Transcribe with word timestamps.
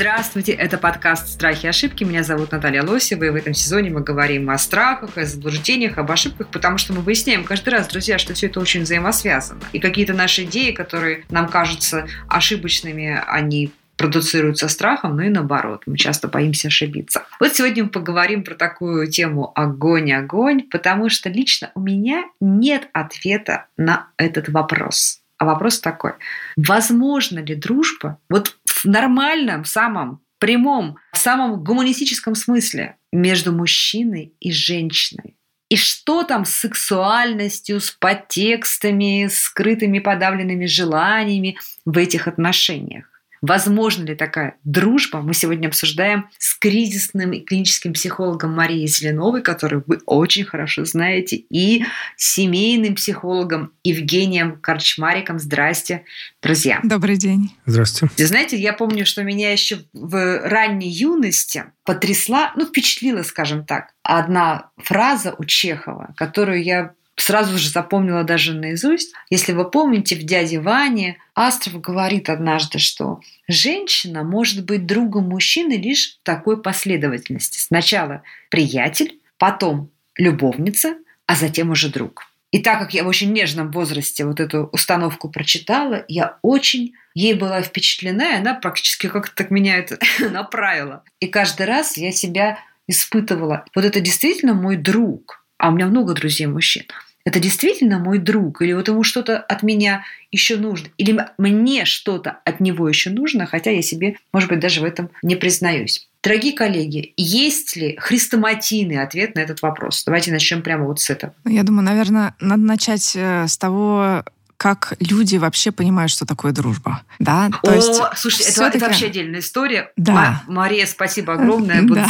Здравствуйте, 0.00 0.52
это 0.52 0.78
подкаст 0.78 1.28
«Страхи 1.28 1.66
и 1.66 1.68
ошибки». 1.68 2.04
Меня 2.04 2.22
зовут 2.22 2.52
Наталья 2.52 2.82
Лосева, 2.82 3.24
и 3.24 3.28
в 3.28 3.34
этом 3.34 3.52
сезоне 3.52 3.90
мы 3.90 4.00
говорим 4.00 4.48
о 4.48 4.56
страхах, 4.56 5.18
о 5.18 5.26
заблуждениях, 5.26 5.98
об 5.98 6.10
ошибках, 6.10 6.48
потому 6.48 6.78
что 6.78 6.94
мы 6.94 7.02
выясняем 7.02 7.44
каждый 7.44 7.68
раз, 7.68 7.86
друзья, 7.86 8.16
что 8.16 8.32
все 8.32 8.46
это 8.46 8.60
очень 8.60 8.84
взаимосвязано. 8.84 9.60
И 9.74 9.78
какие-то 9.78 10.14
наши 10.14 10.44
идеи, 10.44 10.70
которые 10.70 11.26
нам 11.28 11.48
кажутся 11.48 12.06
ошибочными, 12.28 13.22
они 13.26 13.72
продуцируются 13.98 14.68
страхом, 14.68 15.16
ну 15.16 15.22
и 15.24 15.28
наоборот, 15.28 15.82
мы 15.84 15.98
часто 15.98 16.28
боимся 16.28 16.68
ошибиться. 16.68 17.24
Вот 17.38 17.54
сегодня 17.54 17.84
мы 17.84 17.90
поговорим 17.90 18.42
про 18.42 18.54
такую 18.54 19.06
тему 19.06 19.52
«Огонь-огонь», 19.54 20.62
потому 20.70 21.10
что 21.10 21.28
лично 21.28 21.72
у 21.74 21.80
меня 21.80 22.24
нет 22.40 22.88
ответа 22.94 23.66
на 23.76 24.08
этот 24.16 24.48
вопрос. 24.48 25.20
А 25.40 25.46
вопрос 25.46 25.80
такой, 25.80 26.12
возможно 26.58 27.38
ли 27.38 27.54
дружба 27.54 28.18
вот 28.28 28.58
в 28.84 28.88
нормальном, 28.88 29.64
самом 29.64 30.22
прямом, 30.38 30.96
в 31.12 31.18
самом 31.18 31.62
гуманистическом 31.62 32.34
смысле 32.34 32.96
между 33.12 33.52
мужчиной 33.52 34.34
и 34.40 34.52
женщиной? 34.52 35.36
И 35.68 35.76
что 35.76 36.24
там 36.24 36.44
с 36.44 36.50
сексуальностью, 36.50 37.80
с 37.80 37.92
подтекстами, 37.92 39.28
скрытыми 39.28 40.00
подавленными 40.00 40.66
желаниями 40.66 41.58
в 41.84 41.96
этих 41.96 42.26
отношениях? 42.26 43.09
Возможно 43.42 44.04
ли 44.04 44.14
такая 44.14 44.56
дружба? 44.64 45.20
Мы 45.22 45.32
сегодня 45.32 45.68
обсуждаем 45.68 46.28
с 46.38 46.58
кризисным 46.58 47.32
и 47.32 47.40
клиническим 47.40 47.94
психологом 47.94 48.52
Марией 48.54 48.86
Зеленовой, 48.86 49.42
которую 49.42 49.82
вы 49.86 50.00
очень 50.04 50.44
хорошо 50.44 50.84
знаете, 50.84 51.36
и 51.36 51.84
семейным 52.16 52.94
психологом 52.96 53.72
Евгением 53.82 54.60
Корчмариком. 54.60 55.38
Здрасте, 55.38 56.04
друзья. 56.42 56.80
Добрый 56.82 57.16
день. 57.16 57.56
Здравствуйте. 57.64 58.26
Знаете, 58.26 58.58
я 58.58 58.74
помню, 58.74 59.06
что 59.06 59.22
меня 59.22 59.52
еще 59.52 59.84
в 59.94 60.40
ранней 60.46 60.90
юности 60.90 61.64
потрясла, 61.84 62.52
ну, 62.56 62.66
впечатлила, 62.66 63.22
скажем 63.22 63.64
так, 63.64 63.94
одна 64.02 64.70
фраза 64.76 65.34
у 65.38 65.44
Чехова, 65.44 66.14
которую 66.16 66.62
я 66.62 66.92
сразу 67.22 67.58
же 67.58 67.68
запомнила 67.68 68.24
даже 68.24 68.54
наизусть. 68.54 69.12
Если 69.30 69.52
вы 69.52 69.70
помните, 69.70 70.16
в 70.16 70.22
«Дяде 70.22 70.60
Ване» 70.60 71.18
Астров 71.34 71.80
говорит 71.80 72.28
однажды, 72.28 72.78
что 72.78 73.20
женщина 73.48 74.22
может 74.22 74.64
быть 74.64 74.86
другом 74.86 75.28
мужчины 75.28 75.74
лишь 75.74 76.18
в 76.20 76.22
такой 76.22 76.62
последовательности. 76.62 77.58
Сначала 77.58 78.22
приятель, 78.50 79.20
потом 79.38 79.90
любовница, 80.16 80.96
а 81.26 81.34
затем 81.34 81.70
уже 81.70 81.90
друг. 81.90 82.26
И 82.50 82.60
так 82.60 82.80
как 82.80 82.94
я 82.94 83.04
в 83.04 83.08
очень 83.08 83.32
нежном 83.32 83.70
возрасте 83.70 84.24
вот 84.24 84.40
эту 84.40 84.64
установку 84.72 85.30
прочитала, 85.30 86.04
я 86.08 86.38
очень 86.42 86.94
ей 87.14 87.34
была 87.34 87.62
впечатлена, 87.62 88.32
и 88.32 88.38
она 88.38 88.54
практически 88.54 89.08
как-то 89.08 89.34
так 89.34 89.50
меня 89.50 89.76
это 89.76 89.98
направила. 90.30 91.04
И 91.20 91.28
каждый 91.28 91.66
раз 91.66 91.96
я 91.96 92.10
себя 92.10 92.58
испытывала. 92.88 93.64
Вот 93.74 93.84
это 93.84 94.00
действительно 94.00 94.54
мой 94.54 94.76
друг. 94.76 95.44
А 95.58 95.68
у 95.68 95.72
меня 95.72 95.86
много 95.86 96.14
друзей 96.14 96.46
мужчин 96.46 96.86
это 97.24 97.38
действительно 97.38 97.98
мой 97.98 98.18
друг, 98.18 98.62
или 98.62 98.72
вот 98.72 98.88
ему 98.88 99.02
что-то 99.02 99.38
от 99.38 99.62
меня 99.62 100.04
еще 100.32 100.56
нужно, 100.56 100.88
или 100.96 101.18
мне 101.38 101.84
что-то 101.84 102.38
от 102.44 102.60
него 102.60 102.88
еще 102.88 103.10
нужно, 103.10 103.46
хотя 103.46 103.70
я 103.70 103.82
себе, 103.82 104.16
может 104.32 104.48
быть, 104.48 104.60
даже 104.60 104.80
в 104.80 104.84
этом 104.84 105.10
не 105.22 105.36
признаюсь. 105.36 106.06
Дорогие 106.22 106.52
коллеги, 106.52 107.14
есть 107.16 107.76
ли 107.76 107.96
хрестоматийный 107.98 109.02
ответ 109.02 109.34
на 109.34 109.40
этот 109.40 109.62
вопрос? 109.62 110.04
Давайте 110.04 110.30
начнем 110.30 110.60
прямо 110.62 110.84
вот 110.84 111.00
с 111.00 111.08
этого. 111.08 111.34
Я 111.46 111.62
думаю, 111.62 111.84
наверное, 111.84 112.34
надо 112.40 112.62
начать 112.62 113.16
э, 113.16 113.46
с 113.48 113.56
того, 113.56 114.22
как 114.60 114.92
люди 115.00 115.38
вообще 115.38 115.72
понимают, 115.72 116.12
что 116.12 116.26
такое 116.26 116.52
дружба. 116.52 117.00
Да? 117.18 117.48
То 117.62 117.70
О, 117.70 117.74
есть, 117.74 118.02
слушайте, 118.16 118.50
это, 118.50 118.64
это 118.64 118.78
вообще 118.80 119.06
отдельная 119.06 119.40
история. 119.40 119.90
Да. 119.96 120.42
Мария, 120.48 120.84
спасибо 120.84 121.32
огромное 121.32 121.80
да. 121.80 122.06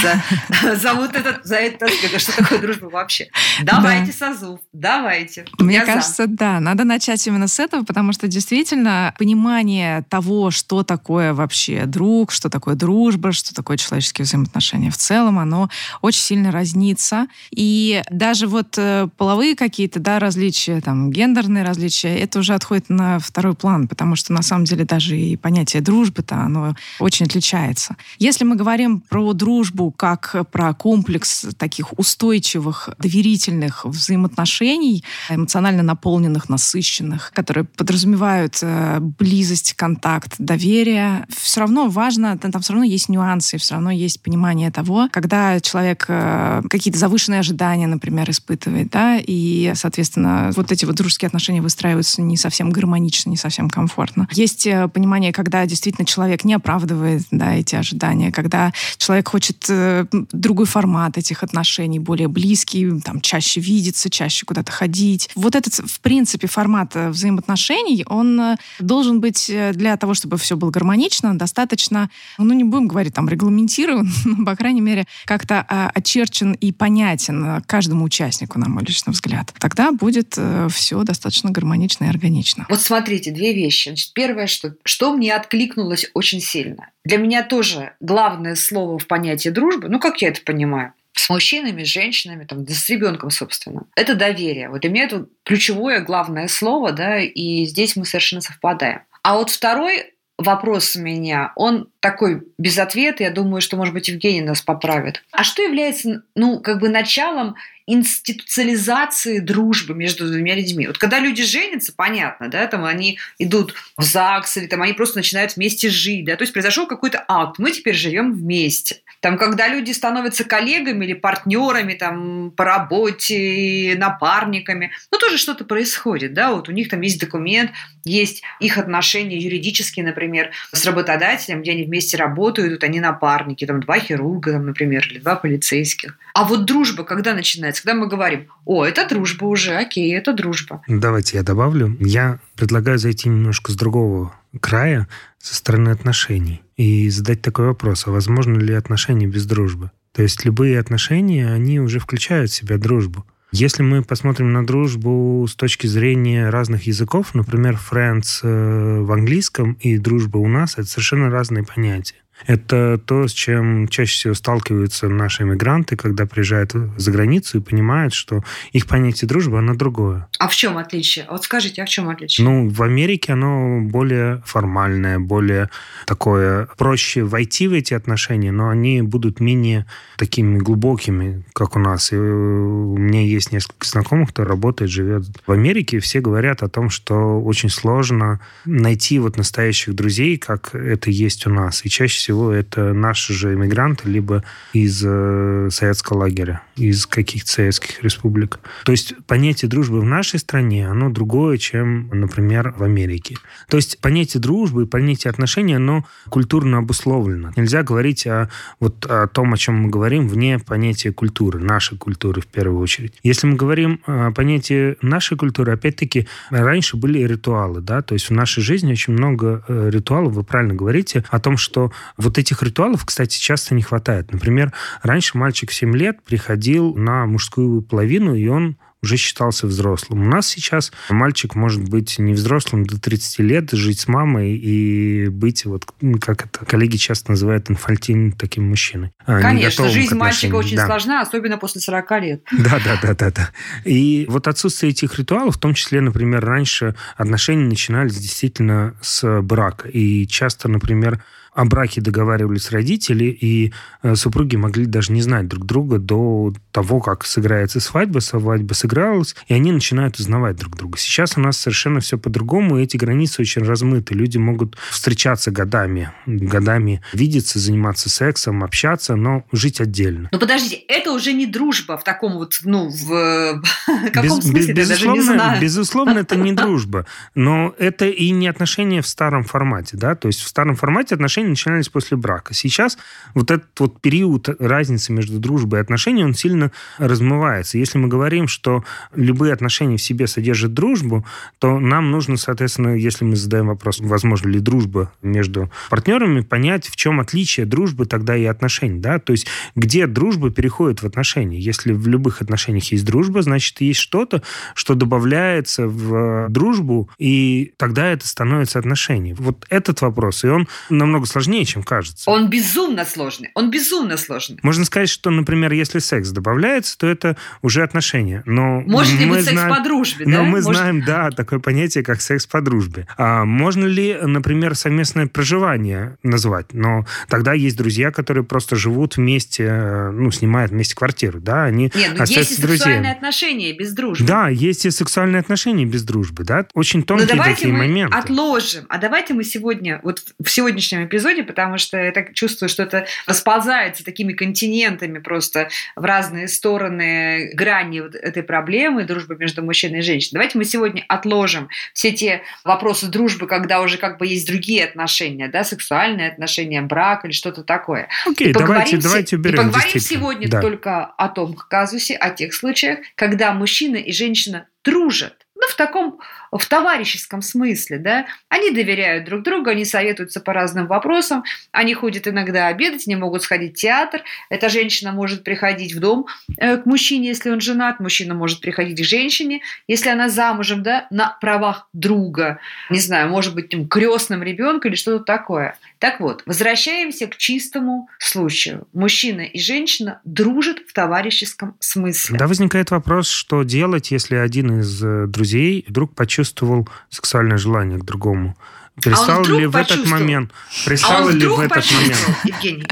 за, 0.51 0.75
за 0.77 0.95
вот 0.95 1.15
этот, 1.15 1.45
за 1.45 1.55
это, 1.55 1.87
что 2.19 2.37
такое 2.37 2.59
дружба 2.59 2.87
вообще. 2.87 3.29
Давайте 3.63 4.13
да. 4.19 4.33
созыв, 4.33 4.59
давайте. 4.73 5.45
Мне 5.61 5.77
Я 5.77 5.87
кажется, 5.87 6.27
за. 6.27 6.33
да, 6.33 6.59
надо 6.59 6.83
начать 6.83 7.25
именно 7.25 7.47
с 7.47 7.61
этого, 7.61 7.85
потому 7.85 8.13
что 8.13 8.27
действительно 8.27 9.15
понимание 9.17 10.03
того, 10.09 10.51
что 10.51 10.83
такое 10.83 11.33
вообще 11.35 11.87
друг, 11.87 12.33
что 12.33 12.51
такое 12.51 12.75
дружба, 12.75 13.31
что 13.31 13.55
такое 13.55 13.77
человеческие 13.77 14.25
взаимоотношения 14.25 14.91
в 14.91 14.97
целом, 14.97 15.39
оно 15.39 15.71
очень 16.03 16.23
сильно 16.23 16.51
разнится. 16.51 17.29
И 17.53 18.03
даже 18.11 18.49
вот 18.49 18.75
э, 18.77 19.07
половые 19.17 19.55
какие-то 19.55 20.01
да, 20.01 20.19
различия, 20.19 20.81
там, 20.81 21.13
гендерные 21.13 21.63
различия, 21.63 22.19
это 22.19 22.40
уже 22.41 22.55
отходит 22.55 22.89
на 22.89 23.19
второй 23.19 23.55
план, 23.55 23.89
потому 23.89 24.17
что 24.17 24.33
на 24.33 24.43
самом 24.43 24.65
деле 24.65 24.85
даже 24.85 25.17
и 25.19 25.37
понятие 25.37 25.83
дружбы-то, 25.83 26.37
оно 26.37 26.75
очень 26.99 27.27
отличается. 27.27 27.97
Если 28.19 28.45
мы 28.45 28.57
говорим 28.57 29.01
про 29.01 29.33
дружбу 29.33 29.91
как 29.91 30.37
про 30.51 30.75
комплекс 30.75 31.47
таких 31.57 31.99
устойчивых, 31.99 32.91
доверительных 32.99 33.85
взаимоотношений, 33.85 35.05
эмоционально 35.29 35.83
наполненных, 35.83 36.49
насыщенных, 36.49 37.33
которые 37.35 37.65
подразумевают 37.65 38.59
э, 38.63 38.99
близость, 39.01 39.75
контакт, 39.75 40.35
доверие, 40.39 41.27
все 41.29 41.61
равно 41.61 41.89
важно, 41.89 42.39
там 42.39 42.61
все 42.61 42.73
равно 42.73 42.85
есть 42.85 43.09
нюансы, 43.09 43.59
все 43.59 43.75
равно 43.75 43.91
есть 43.91 44.23
понимание 44.23 44.71
того, 44.71 45.09
когда 45.11 45.61
человек 45.61 46.07
э, 46.09 46.63
какие-то 46.69 46.99
завышенные 46.99 47.41
ожидания, 47.41 47.87
например, 47.87 48.31
испытывает, 48.31 48.91
да, 48.91 49.19
и, 49.19 49.73
соответственно, 49.75 50.51
вот 50.57 50.73
эти 50.73 50.85
вот 50.85 50.97
дружеские 50.97 51.27
отношения 51.29 51.63
выстраиваются 51.63 52.23
не 52.31 52.37
совсем 52.37 52.71
гармонично, 52.71 53.31
не 53.31 53.37
совсем 53.37 53.69
комфортно. 53.69 54.29
Есть 54.33 54.67
э, 54.67 54.89
понимание, 54.89 55.33
когда 55.33 55.67
действительно 55.67 56.07
человек 56.07 56.45
не 56.45 56.55
оправдывает 56.55 57.23
да, 57.31 57.55
эти 57.55 57.75
ожидания, 57.75 58.33
когда 58.33 58.73
человек 58.97 59.29
хочет 59.29 59.67
э, 59.69 60.07
другой 60.33 60.67
формат 60.67 61.19
этих 61.19 61.43
отношений, 61.43 61.99
более 61.99 62.29
близкий, 62.29 62.89
там, 63.01 63.21
чаще 63.21 63.61
видеться, 63.61 64.09
чаще 64.09 64.47
куда-то 64.47 64.73
ходить. 64.73 65.29
Вот 65.35 65.55
этот, 65.55 65.75
в 65.75 66.01
принципе, 66.01 66.47
формат 66.47 66.95
э, 66.95 67.11
взаимоотношений, 67.11 68.05
он 68.07 68.57
должен 68.79 69.21
быть 69.21 69.51
для 69.73 69.97
того, 69.97 70.15
чтобы 70.15 70.37
все 70.39 70.57
было 70.57 70.71
гармонично, 70.71 71.37
достаточно, 71.37 72.11
ну, 72.39 72.55
не 72.55 72.65
будем 72.65 72.89
говорить 72.89 73.15
там 73.15 73.29
регламентирован, 73.29 74.11
но, 74.25 74.45
по 74.45 74.57
крайней 74.57 74.81
мере, 74.81 75.07
как-то 75.25 75.65
а, 75.69 75.91
очерчен 75.95 76.53
и 76.53 76.73
понятен 76.73 77.63
каждому 77.67 78.05
участнику, 78.05 78.59
на 78.59 78.69
мой 78.69 78.85
личный 78.85 79.13
взгляд. 79.13 79.53
Тогда 79.59 79.93
будет 79.93 80.39
все 80.71 81.03
достаточно 81.03 81.51
гармонично 81.51 82.05
и. 82.05 82.20
Вот 82.69 82.81
смотрите, 82.81 83.31
две 83.31 83.53
вещи. 83.53 83.89
Значит, 83.89 84.13
первое, 84.13 84.47
что, 84.47 84.75
что 84.85 85.15
мне 85.15 85.35
откликнулось 85.35 86.11
очень 86.15 86.41
сильно. 86.41 86.91
Для 87.05 87.19
меня 87.19 87.43
тоже 87.43 87.95
главное 88.01 88.55
слово 88.55 88.99
в 88.99 89.07
понятии 89.07 89.49
дружбы, 89.49 89.89
ну, 89.89 89.99
как 89.99 90.23
я 90.23 90.29
это 90.29 90.43
понимаю, 90.43 90.93
с 91.13 91.29
мужчинами, 91.29 91.85
с 91.85 91.89
женщинами, 91.89 92.45
там, 92.45 92.65
да 92.65 92.73
с 92.73 92.89
ребенком, 92.89 93.31
собственно. 93.31 93.85
Это 93.97 94.15
доверие. 94.15 94.69
Вот 94.69 94.83
для 94.83 94.91
меня 94.91 95.05
это 95.05 95.27
ключевое, 95.45 96.01
главное 96.01 96.49
слово, 96.49 96.93
да, 96.93 97.19
и 97.19 97.65
здесь 97.65 97.97
мы 97.97 98.05
совершенно 98.05 98.43
совпадаем. 98.43 99.03
А 99.23 99.37
вот 99.37 99.51
второй 99.51 100.15
вопрос 100.41 100.97
у 100.97 101.01
меня, 101.01 101.53
он 101.57 101.89
такой 102.01 102.43
без 102.59 102.79
ответа, 102.79 103.23
я 103.23 103.31
думаю, 103.31 103.61
что, 103.61 103.77
может 103.77 103.95
быть, 103.95 104.09
Евгений 104.09 104.41
нас 104.41 104.63
поправит. 104.63 105.23
А 105.33 105.45
что 105.45 105.63
является, 105.63 106.23
ну, 106.35 106.61
как 106.61 106.81
бы 106.81 106.89
началом 106.89 107.57
институциализации 107.87 109.41
дружбы 109.41 109.95
между 109.95 110.31
двумя 110.31 110.55
людьми. 110.55 110.87
Вот 110.87 110.99
когда 110.99 111.19
люди 111.19 111.43
женятся, 111.43 111.93
понятно, 111.95 112.49
да, 112.49 112.67
там 112.67 112.85
они 112.85 113.19
идут 113.39 113.75
в 113.97 114.03
ЗАГС, 114.03 114.59
или 114.59 114.67
там 114.67 114.83
они 114.83 114.93
просто 114.93 115.19
начинают 115.19 115.57
вместе 115.57 115.91
жить, 115.91 116.25
да, 116.25 116.37
то 116.37 116.43
есть 116.43 116.53
произошел 116.53 116.87
какой-то 116.87 117.25
акт, 117.27 117.59
мы 117.59 117.73
теперь 117.73 117.95
живем 117.95 118.33
вместе. 118.33 119.01
Там, 119.21 119.37
когда 119.37 119.69
люди 119.69 119.93
становятся 119.93 120.45
коллегами 120.45 121.05
или 121.05 121.13
партнерами 121.13 121.95
там 121.95 122.51
по 122.53 122.65
работе, 122.65 123.95
напарниками, 123.99 124.93
ну, 125.13 125.19
тоже 125.19 125.37
что-то 125.37 125.65
происходит, 125.65 126.33
да, 126.33 126.53
вот 126.53 126.69
у 126.69 126.73
них 126.73 126.89
там 126.89 127.03
есть 127.03 127.21
документ, 127.21 127.71
есть 128.05 128.43
их 128.61 128.79
отношения 128.79 129.39
юридические, 129.39 130.07
например, 130.07 130.51
с 130.73 130.85
работодателем, 130.87 131.61
где 131.61 131.73
они 131.73 131.85
вместе 131.85 132.17
работают, 132.17 132.73
вот 132.73 132.85
они 132.85 133.01
напарники, 133.01 133.67
там 133.67 133.81
два 133.81 133.99
хирурга, 133.99 134.53
там, 134.53 134.67
например, 134.67 135.07
или 135.11 135.19
два 135.19 135.37
полицейских. 135.37 136.19
А 136.35 136.45
вот 136.45 136.65
дружба 136.65 137.05
когда 137.05 137.35
начинается? 137.35 137.83
Когда 137.83 138.01
мы 138.01 138.07
говорим, 138.07 138.49
о, 138.65 138.85
это 138.85 139.07
дружба 139.07 139.45
уже, 139.45 139.77
окей, 139.77 140.15
это 140.17 140.33
дружба. 140.33 140.83
Давайте 140.89 141.37
я 141.37 141.43
добавлю. 141.43 141.97
Я 142.01 142.39
предлагаю 142.57 142.99
зайти 142.99 143.29
немножко 143.29 143.73
с 143.73 143.75
другого 143.75 144.35
края, 144.61 145.07
со 145.41 145.55
стороны 145.55 145.89
отношений, 145.89 146.63
и 146.77 147.09
задать 147.11 147.43
такой 147.43 147.67
вопрос, 147.67 148.07
а 148.07 148.11
возможно 148.11 148.57
ли 148.57 148.75
отношения 148.75 149.27
без 149.27 149.47
дружбы? 149.47 149.91
То 150.13 150.23
есть 150.23 150.45
любые 150.45 150.79
отношения, 150.79 151.53
они 151.53 151.81
уже 151.81 151.99
включают 151.99 152.51
в 152.51 152.55
себя 152.55 152.79
дружбу. 152.79 153.25
Если 153.53 153.83
мы 153.83 154.03
посмотрим 154.03 154.53
на 154.53 154.65
дружбу 154.65 155.45
с 155.49 155.57
точки 155.57 155.89
зрения 155.89 156.51
разных 156.51 156.87
языков, 156.87 157.35
например, 157.35 157.75
friends 157.75 158.41
э, 158.43 159.01
в 159.01 159.11
английском 159.11 159.73
и 159.81 159.99
дружба 159.99 160.39
у 160.39 160.47
нас, 160.47 160.75
это 160.75 160.85
совершенно 160.85 161.31
разные 161.31 161.65
понятия. 161.65 162.20
Это 162.47 162.99
то, 162.99 163.27
с 163.29 163.33
чем 163.33 163.89
чаще 163.89 164.15
всего 164.15 164.35
сталкиваются 164.35 165.09
наши 165.09 165.43
иммигранты, 165.43 165.97
когда 165.97 166.27
приезжают 166.27 166.73
за 166.73 167.11
границу 167.11 167.59
и 167.59 167.61
понимают, 167.61 168.15
что 168.15 168.43
их 168.73 168.87
понятие 168.87 169.29
дружбы, 169.29 169.59
оно 169.59 169.75
другое. 169.75 170.29
А 170.39 170.49
в 170.49 170.55
чем 170.55 170.79
отличие? 170.79 171.27
Вот 171.31 171.45
скажите, 171.45 171.83
а 171.83 171.87
в 171.87 171.89
чем 171.89 172.09
отличие? 172.09 172.45
Ну, 172.45 172.69
в 172.69 172.83
Америке 172.83 173.33
оно 173.33 173.81
более 173.83 174.43
формальное, 174.45 175.19
более 175.19 175.71
такое 176.07 176.69
проще 176.77 177.23
войти 177.23 177.69
в 177.69 177.73
эти 177.73 177.95
отношения, 177.95 178.53
но 178.53 178.69
они 178.69 179.03
будут 179.03 179.41
менее 179.41 179.87
такими 180.17 180.59
глубокими, 180.59 181.45
как 181.53 181.77
у 181.77 181.79
нас. 181.79 182.13
И 182.13 182.17
у 182.17 182.97
меня 182.97 183.23
есть 183.23 183.53
несколько 183.53 183.87
знакомых, 183.87 184.31
кто 184.31 184.45
работает, 184.45 184.91
живет 184.91 185.25
в 185.47 185.53
Америке, 185.53 185.99
и 185.99 186.01
все 186.01 186.21
говорят 186.21 186.63
о 186.63 186.69
том, 186.69 186.91
что 186.91 187.41
очень 187.41 187.71
сложно 187.71 188.41
найти 188.65 189.19
вот 189.19 189.37
настоящих 189.37 189.95
друзей, 189.95 190.39
как 190.39 190.75
это 190.75 191.11
есть 191.11 191.47
у 191.47 191.51
нас. 191.51 191.85
И 191.85 191.89
чаще 191.89 192.19
всего 192.19 192.30
всего 192.31 192.53
это 192.53 192.93
наши 192.93 193.33
же 193.33 193.55
иммигранты, 193.55 194.09
либо 194.09 194.45
из 194.73 195.03
э, 195.05 195.69
советского 195.73 196.19
лагеря, 196.19 196.63
из 196.77 197.07
каких-то 197.07 197.51
советских 197.51 198.05
республик. 198.05 198.61
То 198.85 198.93
есть 198.93 199.15
понятие 199.27 199.69
дружбы 199.69 200.01
в 200.01 200.05
нашей 200.05 200.39
стране, 200.39 200.89
оно 200.89 201.11
другое, 201.11 201.59
чем, 201.59 202.09
например, 202.13 202.73
в 202.79 202.85
Америке. 202.85 203.37
То 203.69 203.79
есть 203.79 203.99
понятие 204.01 204.41
дружбы 204.41 204.87
понятие 204.87 205.31
отношений, 205.31 205.75
оно 205.75 206.05
культурно 206.29 206.79
обусловлено. 206.79 207.53
Нельзя 207.57 207.83
говорить 207.83 208.27
о, 208.29 208.49
вот, 208.79 209.07
о 209.07 209.27
том, 209.27 209.53
о 209.53 209.57
чем 209.57 209.75
мы 209.75 209.91
говорим, 209.91 210.29
вне 210.29 210.61
понятия 210.61 211.13
культуры, 211.13 211.59
нашей 211.59 211.99
культуры 211.99 212.41
в 212.41 212.47
первую 212.47 212.81
очередь. 212.81 213.15
Если 213.25 213.49
мы 213.49 213.57
говорим 213.57 214.01
о 214.07 214.31
понятии 214.31 214.97
нашей 215.03 215.37
культуры, 215.37 215.73
опять-таки, 215.73 216.29
раньше 216.51 216.97
были 216.97 217.25
ритуалы, 217.25 217.81
да, 217.81 218.03
то 218.03 218.15
есть 218.15 218.31
в 218.31 218.33
нашей 218.33 218.63
жизни 218.63 218.93
очень 218.93 219.15
много 219.15 219.65
э, 219.67 219.91
ритуалов, 219.91 220.35
вы 220.35 220.45
правильно 220.45 220.75
говорите, 220.75 221.25
о 221.31 221.41
том, 221.41 221.57
что 221.57 221.93
вот 222.21 222.39
этих 222.39 222.63
ритуалов, 222.63 223.05
кстати, 223.05 223.39
часто 223.39 223.75
не 223.75 223.83
хватает. 223.83 224.33
Например, 224.33 224.73
раньше 225.03 225.37
мальчик 225.37 225.71
в 225.71 225.75
7 225.75 225.97
лет 225.97 226.23
приходил 226.23 226.95
на 226.95 227.27
мужскую 227.27 227.83
половину, 227.83 228.35
и 228.35 228.47
он 228.47 228.77
уже 229.03 229.17
считался 229.17 229.67
взрослым. 229.67 230.23
У 230.23 230.29
нас 230.29 230.47
сейчас 230.47 230.93
мальчик 231.09 231.55
может 231.55 231.89
быть 231.89 232.19
не 232.19 232.35
взрослым 232.35 232.85
до 232.85 233.01
30 233.01 233.39
лет, 233.41 233.71
жить 233.73 234.01
с 234.01 234.09
мамой 234.09 234.57
и 234.57 235.29
быть, 235.29 235.65
вот 235.65 235.87
как 236.21 236.47
это 236.47 236.67
коллеги 236.67 236.97
часто 236.97 237.31
называют, 237.31 237.71
инфальтин 237.71 238.33
таким 238.33 238.69
мужчиной. 238.69 239.13
А, 239.25 239.41
Конечно, 239.41 239.89
жизнь 239.89 240.15
мальчика 240.15 240.55
очень 240.57 240.77
да. 240.77 240.87
сложна, 240.87 241.23
особенно 241.23 241.57
после 241.57 241.81
40 241.81 242.11
лет. 242.21 242.43
Да, 242.53 242.79
да, 242.85 242.99
да, 243.03 243.15
да, 243.15 243.31
да. 243.31 243.51
И 243.85 244.27
вот 244.29 244.49
отсутствие 244.49 244.91
этих 244.91 245.19
ритуалов, 245.19 245.57
в 245.57 245.59
том 245.59 245.75
числе, 245.75 246.01
например, 246.01 246.45
раньше 246.45 246.95
отношения 247.17 247.65
начинались 247.65 248.17
действительно 248.17 248.95
с 249.01 249.41
брака. 249.41 249.89
И 249.89 250.27
часто, 250.27 250.69
например, 250.69 251.23
о 251.53 251.65
браке 251.65 252.01
договаривались 252.01 252.71
родители, 252.71 253.25
и 253.25 253.73
э, 254.03 254.15
супруги 254.15 254.57
могли 254.57 254.87
даже 254.87 255.13
не 255.13 255.23
знать 255.23 255.49
друг 255.49 255.67
друга 255.67 255.99
до 255.99 256.53
того, 256.73 257.01
как 257.01 257.25
сыграется 257.25 257.81
свадьба, 257.81 258.21
свадьба 258.21 258.73
сыгралась, 258.73 259.35
и 259.49 259.55
они 259.55 259.73
начинают 259.73 260.19
узнавать 260.19 260.57
друг 260.57 260.77
друга. 260.77 260.99
Сейчас 260.99 261.37
у 261.37 261.41
нас 261.41 261.57
совершенно 261.57 262.01
все 262.01 262.19
по-другому, 262.19 262.79
и 262.79 262.85
эти 262.85 262.97
границы 262.97 263.43
очень 263.43 263.63
размыты. 263.63 264.15
Люди 264.15 264.39
могут 264.39 264.77
встречаться 264.91 265.51
годами, 265.51 266.13
годами 266.27 267.03
видеться, 267.13 267.59
заниматься 267.59 268.09
сексом, 268.09 268.63
общаться, 268.63 269.17
но 269.17 269.45
жить 269.53 269.81
отдельно. 269.81 270.29
Ну 270.33 270.39
подождите, 270.39 270.77
это 270.89 271.13
уже 271.13 271.33
не 271.33 271.47
дружба 271.47 271.99
в 271.99 272.05
таком 272.05 272.35
вот, 272.35 272.55
ну, 272.65 272.89
в 272.89 273.63
каком 274.13 274.39
без, 274.39 274.45
смысле? 274.47 274.75
Безусловно, 274.75 274.77
даже 274.77 275.09
не 275.09 275.21
знаю. 275.21 275.61
безусловно, 275.61 276.19
это 276.19 276.37
не 276.37 276.53
дружба, 276.61 277.07
но 277.35 277.75
это 277.79 278.07
и 278.07 278.31
не 278.31 278.47
отношения 278.47 279.03
в 279.03 279.07
старом 279.07 279.43
формате, 279.43 279.97
да, 279.97 280.15
то 280.15 280.29
есть 280.29 280.41
в 280.41 280.49
старом 280.49 280.77
формате 280.77 281.15
отношения 281.15 281.40
начинались 281.49 281.89
после 281.89 282.17
брака. 282.17 282.55
Сейчас 282.55 282.99
вот 283.35 283.51
этот 283.51 283.79
вот 283.79 284.01
период 284.01 284.49
разницы 284.61 285.13
между 285.13 285.39
дружбой 285.39 285.81
и 285.81 285.83
отношениями, 285.83 286.29
он 286.29 286.35
сильно 286.35 286.73
размывается. 286.99 287.79
Если 287.79 287.99
мы 287.99 288.09
говорим, 288.09 288.49
что 288.49 288.85
любые 289.15 289.53
отношения 289.53 289.97
в 289.97 290.03
себе 290.03 290.27
содержат 290.27 290.75
дружбу, 290.75 291.25
то 291.59 291.79
нам 291.79 292.11
нужно, 292.11 292.37
соответственно, 292.37 292.97
если 292.97 293.25
мы 293.25 293.37
задаем 293.37 293.67
вопрос, 293.69 294.01
возможно 294.01 294.49
ли 294.49 294.61
дружба 294.61 295.13
между 295.23 295.71
партнерами, 295.89 296.41
понять, 296.41 296.87
в 296.87 296.97
чем 296.97 297.21
отличие 297.21 297.67
дружбы 297.67 298.07
тогда 298.07 298.37
и 298.37 298.45
отношений. 298.45 299.01
Да? 299.01 299.19
То 299.19 299.33
есть 299.33 299.47
где 299.75 300.07
дружба 300.07 300.51
переходит 300.51 301.03
в 301.03 301.07
отношения. 301.07 301.59
Если 301.59 301.93
в 301.93 302.09
любых 302.09 302.43
отношениях 302.43 302.85
есть 302.93 303.05
дружба, 303.05 303.43
значит, 303.43 303.81
есть 303.81 304.01
что-то, 304.01 304.43
что 304.75 304.95
добавляется 304.95 305.87
в 305.87 306.49
дружбу, 306.49 307.09
и 307.19 307.73
тогда 307.77 308.07
это 308.07 308.27
становится 308.27 308.79
отношением. 308.79 309.37
Вот 309.39 309.67
этот 309.71 310.01
вопрос, 310.01 310.45
и 310.45 310.49
он 310.49 310.69
намного 310.89 311.27
сложнее, 311.31 311.65
чем 311.65 311.83
кажется. 311.83 312.29
Он 312.31 312.49
безумно 312.49 313.05
сложный. 313.05 313.51
Он 313.55 313.71
безумно 313.71 314.17
сложный. 314.17 314.59
Можно 314.63 314.85
сказать, 314.85 315.09
что, 315.09 315.31
например, 315.31 315.73
если 315.73 315.99
секс 315.99 316.31
добавляется, 316.31 316.99
то 316.99 317.07
это 317.07 317.37
уже 317.63 317.83
отношения. 317.83 318.43
Но 318.47 318.81
Может 318.81 319.19
ли 319.19 319.27
быть 319.27 319.43
знаем, 319.43 319.59
секс 319.59 319.79
по 319.79 319.85
дружбе, 319.85 320.25
да? 320.25 320.31
Но 320.31 320.45
мы 320.45 320.61
Может... 320.61 320.77
знаем, 320.77 321.05
да, 321.05 321.31
такое 321.31 321.59
понятие, 321.59 322.05
как 322.05 322.21
секс 322.21 322.47
по 322.47 322.61
дружбе. 322.61 323.07
А 323.17 323.45
можно 323.45 323.87
ли, 323.87 324.17
например, 324.21 324.75
совместное 324.75 325.27
проживание 325.27 326.17
назвать? 326.23 326.73
Но 326.73 327.07
тогда 327.29 327.53
есть 327.53 327.77
друзья, 327.77 328.11
которые 328.11 328.45
просто 328.45 328.77
живут 328.77 329.17
вместе, 329.17 329.65
э, 329.65 330.11
ну, 330.11 330.31
снимают 330.31 330.73
вместе 330.73 330.95
квартиру, 330.95 331.41
да, 331.41 331.65
они 331.65 331.93
Нет, 331.95 332.13
ну 332.17 332.25
есть 332.25 332.53
и 332.53 332.55
сексуальные 332.55 333.13
отношения 333.13 333.73
без 333.73 333.93
дружбы. 333.93 334.27
Да, 334.27 334.49
есть 334.49 334.87
и 334.87 334.91
сексуальные 334.91 335.41
отношения 335.41 335.85
без 335.85 336.03
дружбы, 336.03 336.45
да, 336.45 336.67
очень 336.75 337.03
тонкие 337.03 337.29
Но 337.29 337.35
давайте 337.35 337.57
такие 337.57 337.73
мы 337.73 337.79
моменты. 337.81 338.17
отложим. 338.17 338.87
А 338.89 338.99
давайте 338.99 339.35
мы 339.35 339.45
сегодня, 339.45 340.01
вот 340.03 340.23
в 340.43 340.49
сегодняшнем 340.49 341.05
эпизоде 341.07 341.20
эпизоде, 341.21 341.43
потому 341.43 341.79
что 341.79 341.99
я 341.99 342.13
так 342.13 342.35
чувствую, 342.35 342.69
что 342.69 342.83
это 342.83 343.07
расползается 343.27 344.05
такими 344.05 344.33
континентами 344.33 345.19
просто 345.19 345.69
в 345.97 346.05
разные 346.05 346.49
стороны 346.49 347.53
грани 347.55 348.01
вот 348.01 348.15
этой 348.15 348.43
проблемы 348.43 349.05
дружбы 349.05 349.37
между 349.37 349.63
мужчиной 349.63 350.01
и 350.01 350.03
женщиной. 350.03 350.39
Давайте 350.39 350.59
мы 350.59 350.65
сегодня 350.65 351.05
отложим 351.09 351.69
все 351.93 352.13
те 352.13 352.43
вопросы 352.65 353.07
дружбы, 353.07 353.47
когда 353.47 353.81
уже 353.81 353.99
как 353.99 354.19
бы 354.19 354.27
есть 354.27 354.47
другие 354.47 354.85
отношения, 354.85 355.49
да, 355.49 355.65
сексуальные 355.65 356.29
отношения, 356.29 356.83
брак 356.83 357.25
или 357.25 357.33
что-то 357.33 357.63
такое. 357.63 358.09
Окей, 358.27 358.51
и 358.51 358.53
давайте, 358.53 358.97
давайте 358.97 359.37
уберем. 359.37 359.55
И 359.55 359.73
поговорим 359.73 360.01
сегодня 360.01 360.49
да. 360.49 360.61
только 360.61 361.05
о 361.05 361.29
том 361.29 361.55
казусе, 361.55 362.17
о 362.17 362.31
тех 362.31 362.55
случаях, 362.55 362.99
когда 363.15 363.53
мужчина 363.53 363.97
и 363.97 364.13
женщина 364.13 364.67
дружат. 364.85 365.47
Ну, 365.55 365.69
в 365.69 365.75
таком 365.75 366.21
в 366.59 366.67
товарищеском 366.67 367.43
смысле, 367.43 367.99
да, 367.99 368.27
они 368.49 368.71
доверяют 368.71 369.25
друг 369.25 369.43
другу, 369.43 369.71
они 369.71 369.85
советуются 369.85 370.41
по 370.41 370.53
разным 370.53 370.87
вопросам, 370.87 371.45
они 371.73 371.95
ходят 371.95 372.27
иногда 372.27 372.67
обедать, 372.67 373.07
не 373.07 373.17
могут 373.17 373.43
сходить 373.43 373.77
в 373.77 373.81
театр, 373.81 374.23
эта 374.49 374.69
женщина 374.69 375.13
может 375.13 375.45
приходить 375.45 375.95
в 375.95 376.01
дом 376.01 376.27
э, 376.59 376.77
к 376.79 376.87
мужчине, 376.87 377.29
если 377.29 377.51
он 377.51 377.61
женат, 377.61 378.01
мужчина 378.01 378.35
может 378.35 378.61
приходить 378.61 379.01
к 379.01 379.05
женщине, 379.05 379.61
если 379.87 380.09
она 380.09 380.29
замужем, 380.29 380.83
да, 380.83 381.07
на 381.11 381.37
правах 381.41 381.89
друга, 381.93 382.59
не 382.91 382.99
знаю, 382.99 383.29
может 383.29 383.55
быть, 383.55 383.69
там, 383.69 383.89
крестным 383.89 384.43
ребенка 384.43 384.89
или 384.89 384.97
что-то 384.97 385.25
такое. 385.25 385.77
Так 385.99 386.19
вот, 386.19 386.43
возвращаемся 386.47 387.27
к 387.27 387.37
чистому 387.37 388.09
случаю. 388.19 388.89
Мужчина 388.93 389.43
и 389.43 389.61
женщина 389.61 390.21
дружат 390.25 390.79
в 390.89 390.93
товарищеском 390.93 391.77
смысле. 391.79 392.39
Да, 392.39 392.47
возникает 392.47 392.91
вопрос, 392.91 393.29
что 393.29 393.63
делать, 393.63 394.11
если 394.11 394.37
один 394.37 394.81
из 394.81 395.03
э, 395.05 395.27
друзей 395.27 395.85
вдруг 395.87 396.15
почувствует 396.15 396.40
почувствовал 396.41 396.89
сексуальное 397.11 397.59
желание 397.59 397.99
к 397.99 398.05
другому. 398.05 398.57
Перестал 399.03 399.43
а 399.43 399.47
ли 399.47 399.67
в 399.67 399.77
этот 399.77 400.07
момент? 400.07 400.53
Перестал 400.87 401.29
а 401.29 401.33
ли 401.33 401.47
в 401.47 401.61
этот 401.61 401.91
момент? 401.93 402.19
Евгений. 402.45 402.87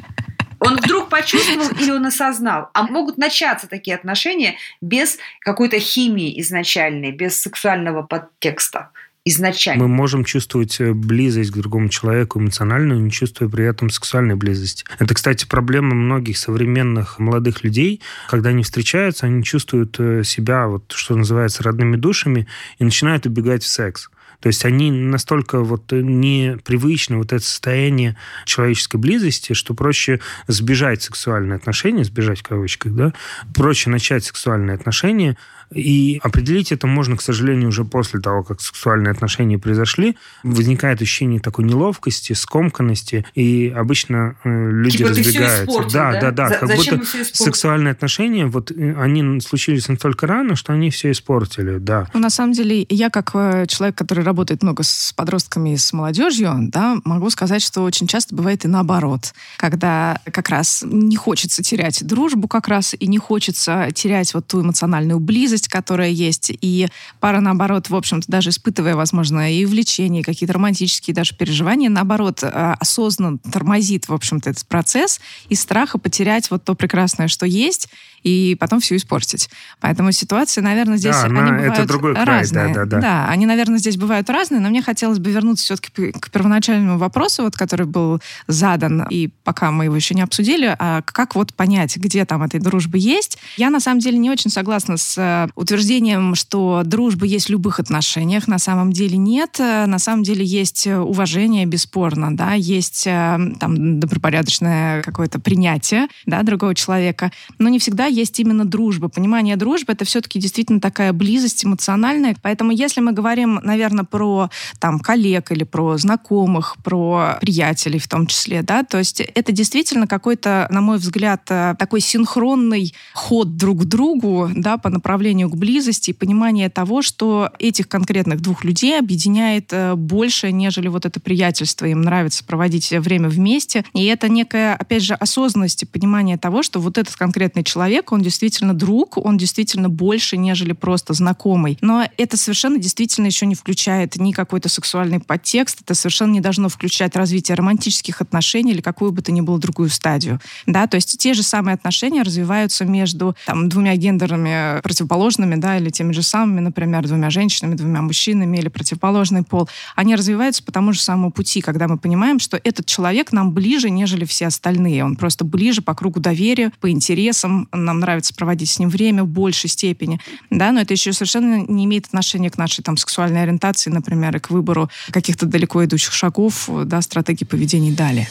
Он 0.60 0.76
вдруг 0.76 1.08
почувствовал 1.08 1.68
или 1.80 1.90
он 1.90 2.04
осознал. 2.04 2.68
А 2.74 2.82
могут 2.82 3.16
начаться 3.16 3.68
такие 3.68 3.96
отношения 3.96 4.56
без 4.82 5.18
какой-то 5.40 5.78
химии 5.78 6.38
изначальной, 6.40 7.12
без 7.12 7.40
сексуального 7.40 8.02
подтекста 8.02 8.90
изначально. 9.28 9.84
Мы 9.84 9.88
можем 9.88 10.24
чувствовать 10.24 10.80
э, 10.80 10.92
близость 10.92 11.50
к 11.50 11.56
другому 11.56 11.88
человеку 11.88 12.38
эмоциональную, 12.38 13.00
не 13.00 13.10
чувствуя 13.10 13.48
при 13.48 13.64
этом 13.64 13.90
сексуальной 13.90 14.36
близости. 14.36 14.84
Это, 14.98 15.14
кстати, 15.14 15.46
проблема 15.46 15.94
многих 15.94 16.38
современных 16.38 17.18
молодых 17.18 17.64
людей. 17.64 18.02
Когда 18.28 18.50
они 18.50 18.62
встречаются, 18.62 19.26
они 19.26 19.42
чувствуют 19.44 19.96
э, 19.98 20.22
себя, 20.24 20.66
вот, 20.66 20.92
что 20.92 21.16
называется, 21.16 21.62
родными 21.62 21.96
душами 21.96 22.46
и 22.78 22.84
начинают 22.84 23.26
убегать 23.26 23.62
в 23.62 23.68
секс. 23.68 24.08
То 24.40 24.46
есть 24.46 24.64
они 24.64 24.90
настолько 24.90 25.60
вот 25.60 25.90
непривычны, 25.90 27.16
вот 27.16 27.32
это 27.32 27.44
состояние 27.44 28.16
человеческой 28.44 28.98
близости, 28.98 29.52
что 29.52 29.74
проще 29.74 30.20
сбежать 30.46 31.02
сексуальные 31.02 31.56
отношения, 31.56 32.04
сбежать 32.04 32.40
в 32.40 32.44
кавычках, 32.44 32.94
да, 32.94 33.12
проще 33.54 33.90
начать 33.90 34.24
сексуальные 34.24 34.76
отношения, 34.76 35.36
И 35.74 36.20
определить 36.22 36.72
это 36.72 36.86
можно, 36.86 37.16
к 37.16 37.22
сожалению, 37.22 37.68
уже 37.68 37.84
после 37.84 38.20
того, 38.20 38.42
как 38.42 38.60
сексуальные 38.60 39.10
отношения 39.12 39.58
произошли. 39.58 40.16
Возникает 40.42 41.02
ощущение 41.02 41.40
такой 41.40 41.64
неловкости, 41.64 42.32
скомканности, 42.32 43.24
и 43.34 43.72
обычно 43.74 44.36
э, 44.44 44.70
люди 44.70 44.98
Типа 44.98 45.10
разбегаются. 45.10 45.64
испортил, 45.64 45.90
да, 45.92 46.12
да? 46.12 46.20
да, 46.20 46.30
да. 46.30 46.48
За- 46.48 46.54
Как 46.56 46.68
зачем 46.68 46.98
будто 46.98 47.24
сексуальные 47.32 47.92
отношения, 47.92 48.46
вот 48.46 48.70
э, 48.70 48.94
они 48.98 49.40
случились 49.40 49.88
настолько 49.88 50.26
рано, 50.26 50.56
что 50.56 50.72
они 50.72 50.90
все 50.90 51.10
испортили, 51.10 51.78
да. 51.78 52.08
Ну, 52.14 52.20
на 52.20 52.30
самом 52.30 52.52
деле, 52.52 52.86
я 52.88 53.10
как 53.10 53.30
э, 53.34 53.66
человек, 53.68 53.96
который 53.96 54.24
работает 54.24 54.62
много 54.62 54.82
с 54.82 55.12
подростками 55.14 55.74
и 55.74 55.76
с 55.76 55.92
молодежью, 55.92 56.54
да, 56.68 56.96
могу 57.04 57.30
сказать, 57.30 57.62
что 57.62 57.82
очень 57.82 58.06
часто 58.06 58.34
бывает 58.34 58.64
и 58.64 58.68
наоборот, 58.68 59.32
когда 59.58 60.20
как 60.32 60.48
раз 60.48 60.84
не 60.86 61.16
хочется 61.16 61.62
терять 61.62 62.06
дружбу 62.06 62.48
как 62.48 62.68
раз, 62.68 62.94
и 62.98 63.06
не 63.06 63.18
хочется 63.18 63.88
терять 63.94 64.32
вот 64.34 64.46
ту 64.46 64.62
эмоциональную 64.62 65.18
близость, 65.20 65.57
которая 65.66 66.10
есть, 66.10 66.52
и 66.60 66.86
пара, 67.18 67.40
наоборот, 67.40 67.88
в 67.90 67.96
общем-то, 67.96 68.30
даже 68.30 68.50
испытывая, 68.50 68.94
возможно, 68.94 69.52
и 69.52 69.64
влечение, 69.64 70.20
и 70.20 70.24
какие-то 70.24 70.52
романтические 70.52 71.14
даже 71.14 71.34
переживания, 71.34 71.88
наоборот, 71.90 72.40
э, 72.42 72.46
осознанно 72.78 73.38
тормозит, 73.38 74.08
в 74.08 74.12
общем-то, 74.14 74.50
этот 74.50 74.66
процесс 74.66 75.20
из 75.48 75.60
страха 75.60 75.98
потерять 75.98 76.50
вот 76.50 76.62
то 76.64 76.74
прекрасное, 76.74 77.28
что 77.28 77.46
есть, 77.46 77.88
и 78.24 78.56
потом 78.58 78.80
все 78.80 78.96
испортить. 78.96 79.48
Поэтому 79.80 80.10
ситуации, 80.12 80.60
наверное, 80.60 80.96
здесь 80.98 81.14
Да, 81.14 81.24
они 81.24 81.38
она- 81.38 81.56
это 81.60 81.68
бывают 81.70 81.88
другой 81.88 82.14
край, 82.14 82.24
разные. 82.40 82.74
да, 82.74 82.84
да, 82.84 83.00
да. 83.00 83.28
они, 83.28 83.46
наверное, 83.46 83.78
здесь 83.78 83.96
бывают 83.96 84.28
разные, 84.28 84.60
но 84.60 84.68
мне 84.68 84.82
хотелось 84.82 85.18
бы 85.20 85.30
вернуться 85.30 85.64
все-таки 85.64 86.12
к 86.12 86.30
первоначальному 86.30 86.98
вопросу, 86.98 87.44
вот, 87.44 87.56
который 87.56 87.86
был 87.86 88.20
задан, 88.48 89.06
и 89.08 89.28
пока 89.44 89.70
мы 89.70 89.84
его 89.84 89.96
еще 89.96 90.14
не 90.14 90.22
обсудили, 90.22 90.74
а 90.78 91.02
как 91.02 91.36
вот 91.36 91.54
понять, 91.54 91.96
где 91.96 92.24
там 92.24 92.42
этой 92.42 92.58
дружбы 92.60 92.98
есть. 92.98 93.38
Я, 93.56 93.70
на 93.70 93.80
самом 93.80 94.00
деле, 94.00 94.18
не 94.18 94.30
очень 94.30 94.50
согласна 94.50 94.96
с 94.96 95.14
э, 95.16 95.47
утверждением, 95.54 96.34
что 96.34 96.82
дружба 96.84 97.26
есть 97.26 97.46
в 97.46 97.50
любых 97.50 97.80
отношениях. 97.80 98.48
На 98.48 98.58
самом 98.58 98.92
деле 98.92 99.16
нет. 99.16 99.58
На 99.58 99.98
самом 99.98 100.22
деле 100.22 100.44
есть 100.44 100.86
э, 100.86 100.98
уважение, 100.98 101.66
бесспорно, 101.66 102.36
да, 102.36 102.54
есть 102.54 103.06
э, 103.06 103.38
там 103.60 104.00
добропорядочное 104.00 105.02
какое-то 105.02 105.40
принятие, 105.40 106.08
да, 106.26 106.42
другого 106.42 106.74
человека, 106.74 107.30
но 107.58 107.68
не 107.68 107.78
всегда 107.78 108.06
есть 108.06 108.38
именно 108.40 108.64
дружба. 108.64 109.08
Понимание 109.08 109.56
дружбы— 109.56 109.92
это 109.94 110.04
все-таки 110.04 110.38
действительно 110.38 110.80
такая 110.80 111.12
близость 111.12 111.64
эмоциональная. 111.64 112.36
Поэтому 112.42 112.72
если 112.72 113.00
мы 113.00 113.12
говорим, 113.12 113.60
наверное, 113.62 114.04
про 114.04 114.50
там 114.78 114.98
коллег 114.98 115.52
или 115.52 115.64
про 115.64 115.96
знакомых, 115.98 116.76
про 116.82 117.38
приятелей 117.40 117.98
в 117.98 118.08
том 118.08 118.26
числе, 118.26 118.62
да, 118.62 118.82
то 118.82 118.98
есть 118.98 119.20
это 119.20 119.52
действительно 119.52 120.06
какой-то, 120.06 120.66
на 120.70 120.80
мой 120.80 120.98
взгляд, 120.98 121.42
э, 121.50 121.74
такой 121.78 122.00
синхронный 122.00 122.94
ход 123.14 123.56
друг 123.56 123.82
к 123.82 123.84
другу, 123.84 124.50
да, 124.54 124.78
по 124.78 124.90
направлению 124.90 125.37
к 125.46 125.56
близости 125.56 126.12
понимание 126.12 126.70
того, 126.70 127.02
что 127.02 127.50
этих 127.58 127.88
конкретных 127.88 128.40
двух 128.40 128.64
людей 128.64 128.98
объединяет 128.98 129.72
э, 129.72 129.94
больше, 129.94 130.50
нежели 130.50 130.88
вот 130.88 131.06
это 131.06 131.20
приятельство. 131.20 131.86
Им 131.86 132.02
нравится 132.02 132.44
проводить 132.44 132.90
время 132.90 133.28
вместе. 133.28 133.84
И 133.92 134.04
это 134.06 134.28
некая, 134.28 134.74
опять 134.74 135.02
же, 135.02 135.14
осознанность 135.14 135.82
и 135.82 135.86
понимание 135.86 136.38
того, 136.38 136.62
что 136.62 136.80
вот 136.80 136.98
этот 136.98 137.14
конкретный 137.16 137.64
человек, 137.64 138.12
он 138.12 138.22
действительно 138.22 138.74
друг, 138.74 139.18
он 139.18 139.36
действительно 139.36 139.88
больше, 139.88 140.36
нежели 140.36 140.72
просто 140.72 141.14
знакомый. 141.14 141.78
Но 141.80 142.08
это 142.16 142.36
совершенно 142.36 142.78
действительно 142.78 143.26
еще 143.26 143.46
не 143.46 143.54
включает 143.54 144.16
ни 144.16 144.32
какой-то 144.32 144.68
сексуальный 144.68 145.20
подтекст, 145.20 145.82
это 145.82 145.94
совершенно 145.94 146.32
не 146.32 146.40
должно 146.40 146.68
включать 146.68 147.16
развитие 147.16 147.54
романтических 147.56 148.20
отношений 148.20 148.72
или 148.72 148.80
какую 148.80 149.12
бы 149.12 149.22
то 149.22 149.32
ни 149.32 149.40
было 149.40 149.58
другую 149.58 149.90
стадию. 149.90 150.40
Да, 150.66 150.86
то 150.86 150.96
есть 150.96 151.18
те 151.18 151.34
же 151.34 151.42
самые 151.42 151.74
отношения 151.74 152.22
развиваются 152.22 152.84
между 152.84 153.36
там, 153.46 153.68
двумя 153.68 153.96
гендерами 153.96 154.80
противоположными, 154.82 155.27
да, 155.36 155.78
или 155.78 155.90
теми 155.90 156.12
же 156.12 156.22
самыми, 156.22 156.60
например, 156.60 157.06
двумя 157.06 157.30
женщинами, 157.30 157.74
двумя 157.74 158.02
мужчинами 158.02 158.58
или 158.58 158.68
противоположный 158.68 159.42
пол. 159.42 159.68
Они 159.96 160.14
развиваются 160.14 160.62
по 160.62 160.72
тому 160.72 160.92
же 160.92 161.00
самому 161.00 161.30
пути, 161.30 161.60
когда 161.60 161.88
мы 161.88 161.98
понимаем, 161.98 162.38
что 162.38 162.60
этот 162.62 162.86
человек 162.86 163.32
нам 163.32 163.52
ближе, 163.52 163.90
нежели 163.90 164.24
все 164.24 164.46
остальные. 164.46 165.04
Он 165.04 165.16
просто 165.16 165.44
ближе 165.44 165.82
по 165.82 165.94
кругу 165.94 166.20
доверия, 166.20 166.72
по 166.80 166.90
интересам. 166.90 167.68
Нам 167.72 168.00
нравится 168.00 168.34
проводить 168.34 168.70
с 168.70 168.78
ним 168.78 168.88
время 168.88 169.24
в 169.24 169.28
большей 169.28 169.70
степени. 169.70 170.20
Да, 170.50 170.72
но 170.72 170.80
это 170.80 170.94
еще 170.94 171.12
совершенно 171.12 171.64
не 171.66 171.84
имеет 171.84 172.06
отношения 172.06 172.50
к 172.50 172.58
нашей 172.58 172.82
там, 172.82 172.96
сексуальной 172.96 173.42
ориентации, 173.42 173.90
например, 173.90 174.36
и 174.36 174.40
к 174.40 174.50
выбору 174.50 174.90
каких-то 175.10 175.46
далеко 175.46 175.84
идущих 175.84 176.12
шагов, 176.12 176.68
да, 176.84 177.02
стратегий 177.02 177.44
поведения 177.44 177.92
далее. 177.92 178.28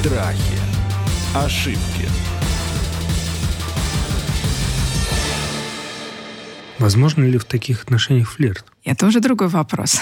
Страхи, 0.00 0.63
ошибки. 1.34 2.08
Возможно 6.78 7.24
ли 7.24 7.38
в 7.38 7.44
таких 7.44 7.82
отношениях 7.82 8.30
флирт? 8.30 8.73
Это 8.84 9.06
уже 9.06 9.20
другой 9.20 9.48
вопрос. 9.48 9.98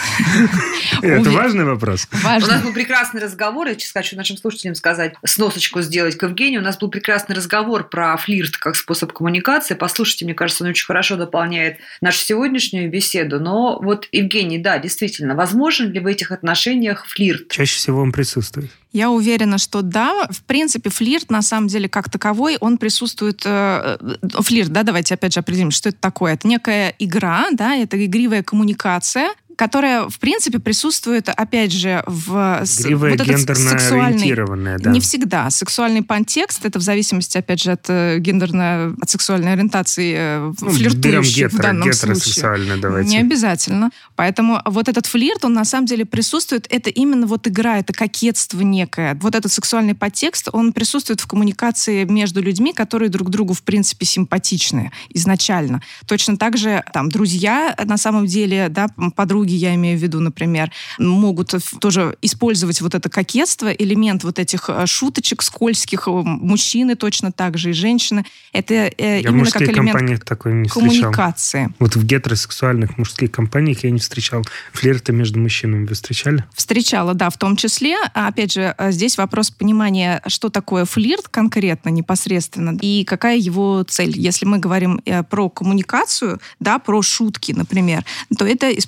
Это 1.02 1.30
важный 1.30 1.64
вопрос. 1.64 2.08
У 2.12 2.26
нас 2.26 2.62
был 2.62 2.72
прекрасный 2.72 3.20
разговор, 3.20 3.68
я 3.68 3.74
сейчас 3.74 3.92
хочу 3.92 4.16
нашим 4.16 4.36
слушателям 4.36 4.74
сказать, 4.74 5.14
сносочку 5.24 5.82
сделать 5.82 6.16
к 6.16 6.24
Евгению. 6.24 6.60
У 6.60 6.64
нас 6.64 6.78
был 6.78 6.88
прекрасный 6.88 7.36
разговор 7.36 7.88
про 7.88 8.16
флирт 8.16 8.56
как 8.56 8.74
способ 8.74 9.12
коммуникации. 9.12 9.74
Послушайте, 9.74 10.24
мне 10.24 10.34
кажется, 10.34 10.64
он 10.64 10.70
очень 10.70 10.86
хорошо 10.86 11.16
дополняет 11.16 11.78
нашу 12.00 12.18
сегодняшнюю 12.18 12.90
беседу. 12.90 13.38
Но 13.38 13.78
вот, 13.80 14.08
Евгений, 14.10 14.58
да, 14.58 14.78
действительно, 14.78 15.36
возможен 15.36 15.92
ли 15.92 16.00
в 16.00 16.06
этих 16.06 16.32
отношениях 16.32 17.06
флирт? 17.06 17.48
Чаще 17.50 17.76
всего 17.76 18.00
он 18.00 18.10
присутствует. 18.10 18.70
Я 18.92 19.10
уверена, 19.10 19.56
что 19.56 19.80
да. 19.80 20.26
В 20.30 20.42
принципе, 20.42 20.90
флирт 20.90 21.30
на 21.30 21.40
самом 21.40 21.68
деле 21.68 21.88
как 21.88 22.10
таковой, 22.10 22.58
он 22.60 22.76
присутствует... 22.76 23.42
э, 23.44 23.96
э, 23.98 24.42
флирт, 24.42 24.70
да, 24.70 24.82
давайте 24.82 25.14
опять 25.14 25.32
же 25.32 25.40
определим, 25.40 25.70
что 25.70 25.88
это 25.88 25.98
такое. 25.98 26.34
Это 26.34 26.46
некая 26.46 26.94
игра, 26.98 27.46
да, 27.52 27.74
это 27.74 28.02
игривая 28.04 28.42
коммуникация, 28.42 28.71
коммуникация 28.74 29.28
которая, 29.56 30.08
в 30.08 30.18
принципе, 30.18 30.58
присутствует, 30.58 31.28
опять 31.28 31.72
же, 31.72 32.02
в... 32.06 32.62
Игривая, 32.78 33.12
вот 33.16 33.26
гендерно 33.26 33.70
сексуальный- 33.70 34.78
да. 34.78 34.90
Не 34.90 35.00
всегда. 35.00 35.50
Сексуальный 35.50 36.02
подтекст, 36.02 36.64
это 36.64 36.78
в 36.78 36.82
зависимости, 36.82 37.38
опять 37.38 37.62
же, 37.62 37.72
от 37.72 37.84
э, 37.88 38.18
гендерно, 38.18 38.94
от 39.00 39.10
сексуальной 39.10 39.52
ориентации 39.52 40.14
э, 40.16 40.52
Ну, 40.60 40.72
берем 40.72 40.92
флиртующих 40.92 41.52
в 41.52 41.56
данном 41.58 41.92
случае. 41.92 42.34
давайте. 42.80 43.10
Не 43.10 43.18
обязательно. 43.18 43.90
Поэтому 44.16 44.60
вот 44.64 44.88
этот 44.88 45.06
флирт, 45.06 45.44
он 45.44 45.52
на 45.54 45.64
самом 45.64 45.86
деле 45.86 46.04
присутствует. 46.04 46.66
Это 46.70 46.90
именно 46.90 47.26
вот 47.26 47.46
игра, 47.48 47.78
это 47.78 47.92
кокетство 47.92 48.60
некое. 48.60 49.18
Вот 49.20 49.34
этот 49.34 49.52
сексуальный 49.52 49.94
подтекст, 49.94 50.48
он 50.52 50.72
присутствует 50.72 51.20
в 51.20 51.26
коммуникации 51.26 52.04
между 52.04 52.42
людьми, 52.42 52.72
которые 52.72 53.08
друг 53.08 53.30
другу, 53.30 53.54
в 53.54 53.62
принципе, 53.62 54.06
симпатичны 54.06 54.92
изначально. 55.10 55.82
Точно 56.06 56.36
так 56.36 56.56
же 56.56 56.82
там 56.92 57.08
друзья, 57.08 57.74
на 57.84 57.96
самом 57.96 58.26
деле, 58.26 58.68
да, 58.68 58.88
подруги, 59.16 59.41
я 59.50 59.74
имею 59.74 59.98
в 59.98 60.02
виду, 60.02 60.20
например, 60.20 60.70
могут 60.98 61.54
тоже 61.80 62.16
использовать 62.22 62.80
вот 62.80 62.94
это 62.94 63.08
кокетство, 63.08 63.70
элемент 63.72 64.24
вот 64.24 64.38
этих 64.38 64.68
э, 64.68 64.86
шуточек 64.86 65.42
скользких, 65.42 66.06
э, 66.06 66.10
мужчины 66.10 66.94
точно 66.94 67.32
так 67.32 67.58
же 67.58 67.70
и 67.70 67.72
женщины. 67.72 68.24
Это 68.52 68.74
э, 68.74 69.20
Я 69.22 69.30
именно 69.30 69.50
как 69.50 69.62
элемент 69.62 70.24
такой 70.24 70.52
не 70.54 70.68
встречал. 70.68 70.88
коммуникации. 70.88 71.74
Вот 71.78 71.96
в 71.96 72.04
гетеросексуальных 72.04 72.98
мужских 72.98 73.30
компаниях 73.30 73.84
я 73.84 73.90
не 73.90 73.98
встречал 73.98 74.44
флирта 74.72 75.12
между 75.12 75.38
мужчинами. 75.38 75.86
Вы 75.86 75.94
встречали? 75.94 76.44
Встречала, 76.54 77.14
да, 77.14 77.30
в 77.30 77.38
том 77.38 77.56
числе. 77.56 77.96
А, 78.14 78.28
Опять 78.28 78.52
же, 78.52 78.74
э, 78.76 78.92
здесь 78.92 79.18
вопрос 79.18 79.50
понимания, 79.50 80.22
что 80.26 80.48
такое 80.48 80.84
флирт 80.84 81.28
конкретно, 81.28 81.90
непосредственно, 81.90 82.76
и 82.80 83.04
какая 83.04 83.36
его 83.36 83.82
цель. 83.84 84.18
Если 84.18 84.46
мы 84.46 84.58
говорим 84.58 85.00
про 85.30 85.48
коммуникацию, 85.48 86.40
да, 86.60 86.78
про 86.78 87.02
шутки, 87.02 87.52
например, 87.52 88.04
то 88.36 88.46
это 88.46 88.78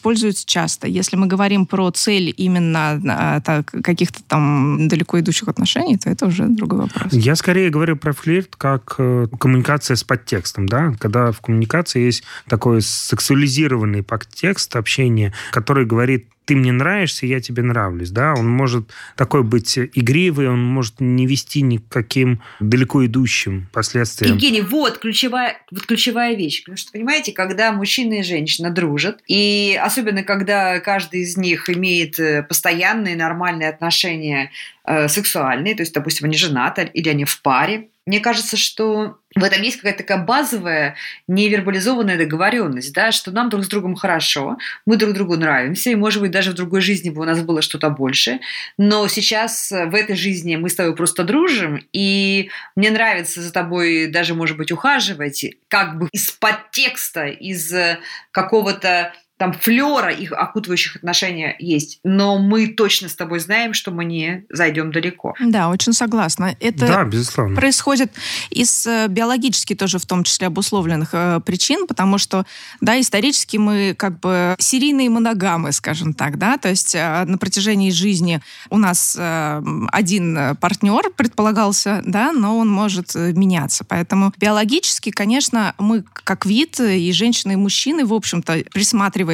часто. 0.45 0.87
Если 0.87 1.17
мы 1.17 1.27
говорим 1.27 1.67
про 1.67 1.91
цель 1.91 2.33
именно 2.37 3.01
а, 3.09 3.63
каких-то 3.63 4.23
там 4.23 4.89
далеко 4.89 5.21
идущих 5.21 5.49
отношений, 5.49 5.97
то 5.97 6.11
это 6.11 6.27
уже 6.27 6.47
другой 6.47 6.81
вопрос. 6.81 7.13
Я 7.13 7.37
скорее 7.37 7.71
говорю 7.71 7.97
про 7.97 8.13
флирт 8.13 8.57
как 8.57 8.97
э, 8.99 9.27
коммуникация 9.39 9.97
с 9.97 10.05
подтекстом, 10.05 10.67
да, 10.67 10.95
когда 10.99 11.33
в 11.33 11.41
коммуникации 11.41 12.05
есть 12.05 12.25
такой 12.49 12.83
сексуализированный 12.83 14.03
подтекст 14.03 14.77
общения, 14.77 15.33
который 15.51 15.87
говорит 15.87 16.29
ты 16.45 16.57
мне 16.57 16.73
нравишься, 16.73 17.27
я 17.27 17.41
тебе 17.41 17.63
нравлюсь, 17.63 18.11
да, 18.11 18.35
он 18.35 18.49
может 18.49 18.91
такой 19.17 19.43
быть 19.43 19.79
игривый, 19.79 20.49
он 20.49 20.65
может 20.65 21.01
не 21.01 21.27
вести 21.27 21.63
ни 21.63 21.79
к 21.79 21.89
каким 21.89 22.43
далеко 22.61 23.05
идущим 23.07 23.69
последствиям. 23.73 24.35
Евгений, 24.35 24.61
вот 24.61 24.99
ключевая, 24.99 25.57
вот 25.71 25.87
ключевая 25.87 26.35
вещь. 26.37 26.63
Потому 26.63 26.77
что, 26.77 26.93
понимаете, 26.93 27.33
когда 27.33 27.73
мужчина 27.73 28.15
и 28.15 28.23
женщина 28.23 28.71
дружат, 28.71 29.21
и 29.27 29.79
особенно 29.83 30.23
когда 30.23 30.81
каждый 30.81 31.23
из 31.23 31.37
них 31.37 31.71
имеет 31.71 32.19
э, 32.19 32.43
постоянные 32.43 33.17
нормальные 33.17 33.69
отношения 33.69 34.51
э, 34.85 35.09
сексуальные, 35.09 35.75
то 35.75 35.83
есть, 35.83 35.95
допустим, 35.95 36.27
они 36.27 36.37
женаты 36.37 36.91
или 36.93 37.09
они 37.09 37.25
в 37.25 37.41
паре, 37.43 37.89
мне 38.07 38.21
кажется, 38.21 38.57
что 38.57 39.19
в 39.35 39.43
этом 39.43 39.63
есть 39.63 39.79
какая-то 39.79 39.99
такая 39.99 40.19
базовая 40.25 40.97
невербализованная 41.27 42.19
договоренность, 42.19 42.93
да, 42.93 43.13
что 43.13 43.33
нам 43.33 43.49
друг 43.49 43.65
с 43.65 43.69
другом 43.69 43.95
хорошо, 43.95 44.59
мы 44.87 44.97
друг 44.97 45.15
другу 45.15 45.37
нравимся, 45.37 45.91
и, 45.91 45.95
может 45.95 46.21
быть, 46.21 46.31
даже 46.31 46.51
в 46.51 46.55
другой 46.55 46.83
жизни 46.83 47.11
бы 47.11 47.23
у 47.23 47.25
нас 47.25 47.41
было 47.41 47.63
что-то 47.63 47.91
больше, 47.91 48.41
но 48.77 49.09
сейчас 49.09 49.73
э, 49.73 49.87
в 49.87 49.95
этой 49.95 50.17
жизни 50.17 50.57
мы 50.57 50.69
с 50.69 50.75
тобой 50.75 50.95
просто 50.95 51.25
дружим, 51.25 51.83
и 51.93 52.51
мне 52.77 52.91
нравится 52.91 53.41
за 53.41 53.53
тобой 53.53 54.07
даже, 54.07 54.35
может 54.35 54.57
быть, 54.57 54.71
ухаживать, 54.71 55.45
как 55.69 55.99
бы 55.99 56.09
из 56.13 56.31
подтекста, 56.31 57.27
из 57.27 57.73
э, 57.73 57.99
какого-то 58.31 59.13
там 59.45 59.53
флера 59.53 60.11
их 60.11 60.33
окутывающих 60.33 60.97
отношения 60.97 61.55
есть, 61.59 62.01
но 62.03 62.39
мы 62.39 62.69
точно 62.69 63.11
с 63.11 63.15
тобой 63.15 63.41
знаем, 63.41 63.75
что 63.75 63.91
мы 63.91 64.07
не 64.07 64.47
зайдем 64.49 64.91
далеко. 64.91 65.35
Да, 65.39 65.69
очень 65.69 65.93
согласна. 65.93 66.57
Это 66.61 66.87
Да, 66.87 67.05
безусловно. 67.05 67.55
происходит 67.55 68.11
из 68.49 68.87
э, 68.87 69.07
биологически 69.09 69.75
тоже 69.75 69.99
в 69.99 70.07
том 70.07 70.25
числе 70.25 70.47
обусловленных 70.47 71.11
э, 71.13 71.41
причин, 71.45 71.87
потому 71.87 72.17
что, 72.17 72.47
да, 72.81 72.99
исторически 72.99 73.59
мы 73.59 73.95
как 73.99 74.19
бы 74.19 74.57
серийные 74.59 75.11
моногамы, 75.11 75.73
скажем 75.73 76.15
так, 76.15 76.39
да, 76.39 76.57
то 76.57 76.71
есть 76.71 76.95
э, 76.95 77.25
на 77.27 77.37
протяжении 77.37 77.91
жизни 77.91 78.41
у 78.71 78.79
нас 78.79 79.15
э, 79.19 79.63
один 79.93 80.57
партнер 80.57 81.11
предполагался, 81.15 82.03
да, 82.07 82.33
но 82.33 82.57
он 82.57 82.71
может 82.71 83.15
э, 83.15 83.33
меняться, 83.33 83.85
поэтому 83.85 84.33
биологически, 84.39 85.11
конечно, 85.11 85.75
мы 85.79 86.03
как 86.15 86.47
вид 86.47 86.81
и 86.81 87.13
женщины, 87.13 87.53
и 87.53 87.57
мужчины, 87.57 88.07
в 88.07 88.15
общем-то, 88.15 88.65